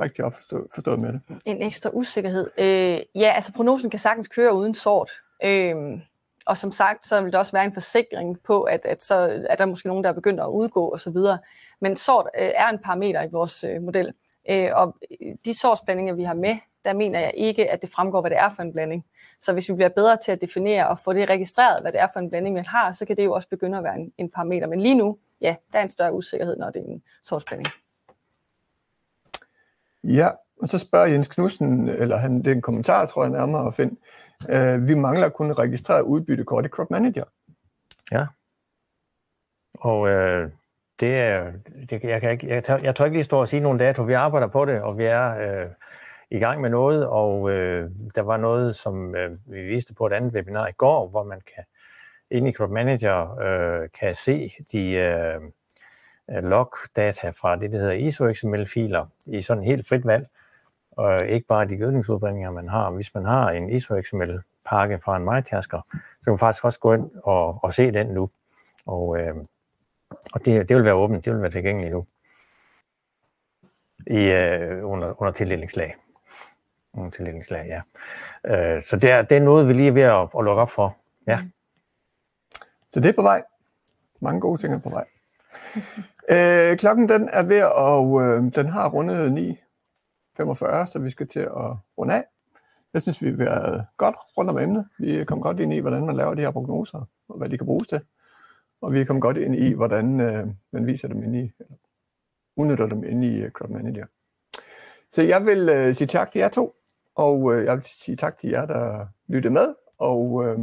[0.00, 1.20] rigtigt opforstået, forstået med det?
[1.44, 2.50] En ekstra usikkerhed?
[2.58, 5.10] Øh, ja, altså prognosen kan sagtens køre uden sort.
[5.44, 5.76] Øh,
[6.46, 9.56] og som sagt, så vil der også være en forsikring på, at, at så er
[9.56, 11.16] der måske nogen, der er begyndt at udgå osv.
[11.82, 14.14] Men sort øh, er en parameter i vores øh, model.
[14.50, 14.96] Øh, og
[15.44, 18.54] de sortsblandinger, vi har med, der mener jeg ikke, at det fremgår, hvad det er
[18.54, 19.04] for en blanding.
[19.40, 22.08] Så hvis vi bliver bedre til at definere og få det registreret, hvad det er
[22.12, 24.30] for en blanding, man har, så kan det jo også begynde at være en, en
[24.30, 24.66] parameter.
[24.66, 27.68] Men lige nu, ja, der er en større usikkerhed, når det er en sortsblanding.
[30.04, 30.28] Ja,
[30.60, 33.74] og så spørger Jens Knudsen, eller han, det er en kommentar, tror jeg nærmere at
[33.74, 33.96] finde.
[34.44, 37.24] Uh, vi mangler kun registreret udbyttekort i Crop Manager.
[38.12, 38.26] Ja.
[39.74, 40.50] Og øh,
[41.02, 41.52] det er,
[41.90, 44.02] det, jeg, kan ikke, jeg, tør, jeg tør ikke lige stå og sige nogle dato.
[44.02, 45.70] Vi arbejder på det, og vi er øh,
[46.30, 50.12] i gang med noget, og øh, der var noget, som øh, vi viste på et
[50.12, 51.64] andet webinar i går, hvor man kan
[52.30, 55.40] ind i Crop Manager øh, kan se de øh,
[56.42, 60.26] log-data fra det, der hedder ISO-XML-filer i sådan helt frit valg,
[60.90, 62.90] og ikke bare de gødningsudbrindinger, man har.
[62.90, 67.10] Hvis man har en ISO-XML-pakke fra en MyTasker, så kan man faktisk også gå ind
[67.24, 68.30] og, og se den nu.
[68.86, 69.34] Og, øh,
[70.32, 72.06] og det, det vil være åbent, det vil være tilgængeligt nu
[74.06, 75.96] i, øh, under, under tildelingslag.
[76.94, 77.80] Under tildelingslag, ja.
[78.44, 80.70] Øh, så det er, det er noget, vi lige er ved at, at lukke op
[80.70, 80.96] for.
[81.26, 81.40] Ja.
[82.92, 83.42] Så det er på vej.
[84.20, 85.04] Mange gode ting er på vej.
[86.70, 89.58] øh, klokken den er ved at, og øh, den har rundet
[90.40, 92.24] 9.45, så vi skal til at runde af.
[92.94, 94.88] Jeg synes, vi har været godt rundt om emnet.
[94.98, 97.66] Vi kom godt ind i, hvordan man laver de her prognoser, og hvad de kan
[97.66, 98.00] bruges til.
[98.82, 101.76] Og vi er kommet godt ind i, hvordan øh, man viser dem ind i, eller
[102.56, 104.06] udnytter dem ind i uh, Crowd Manager.
[105.10, 106.76] Så jeg vil øh, sige tak til jer to,
[107.14, 110.58] og øh, jeg vil sige tak til jer, der lyttede med, og øh,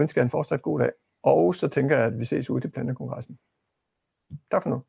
[0.00, 0.92] ønsker jer en fortsat god dag.
[1.22, 3.38] Og så tænker jeg, at vi ses ude til Plantekongressen.
[4.50, 4.82] Tak for nu.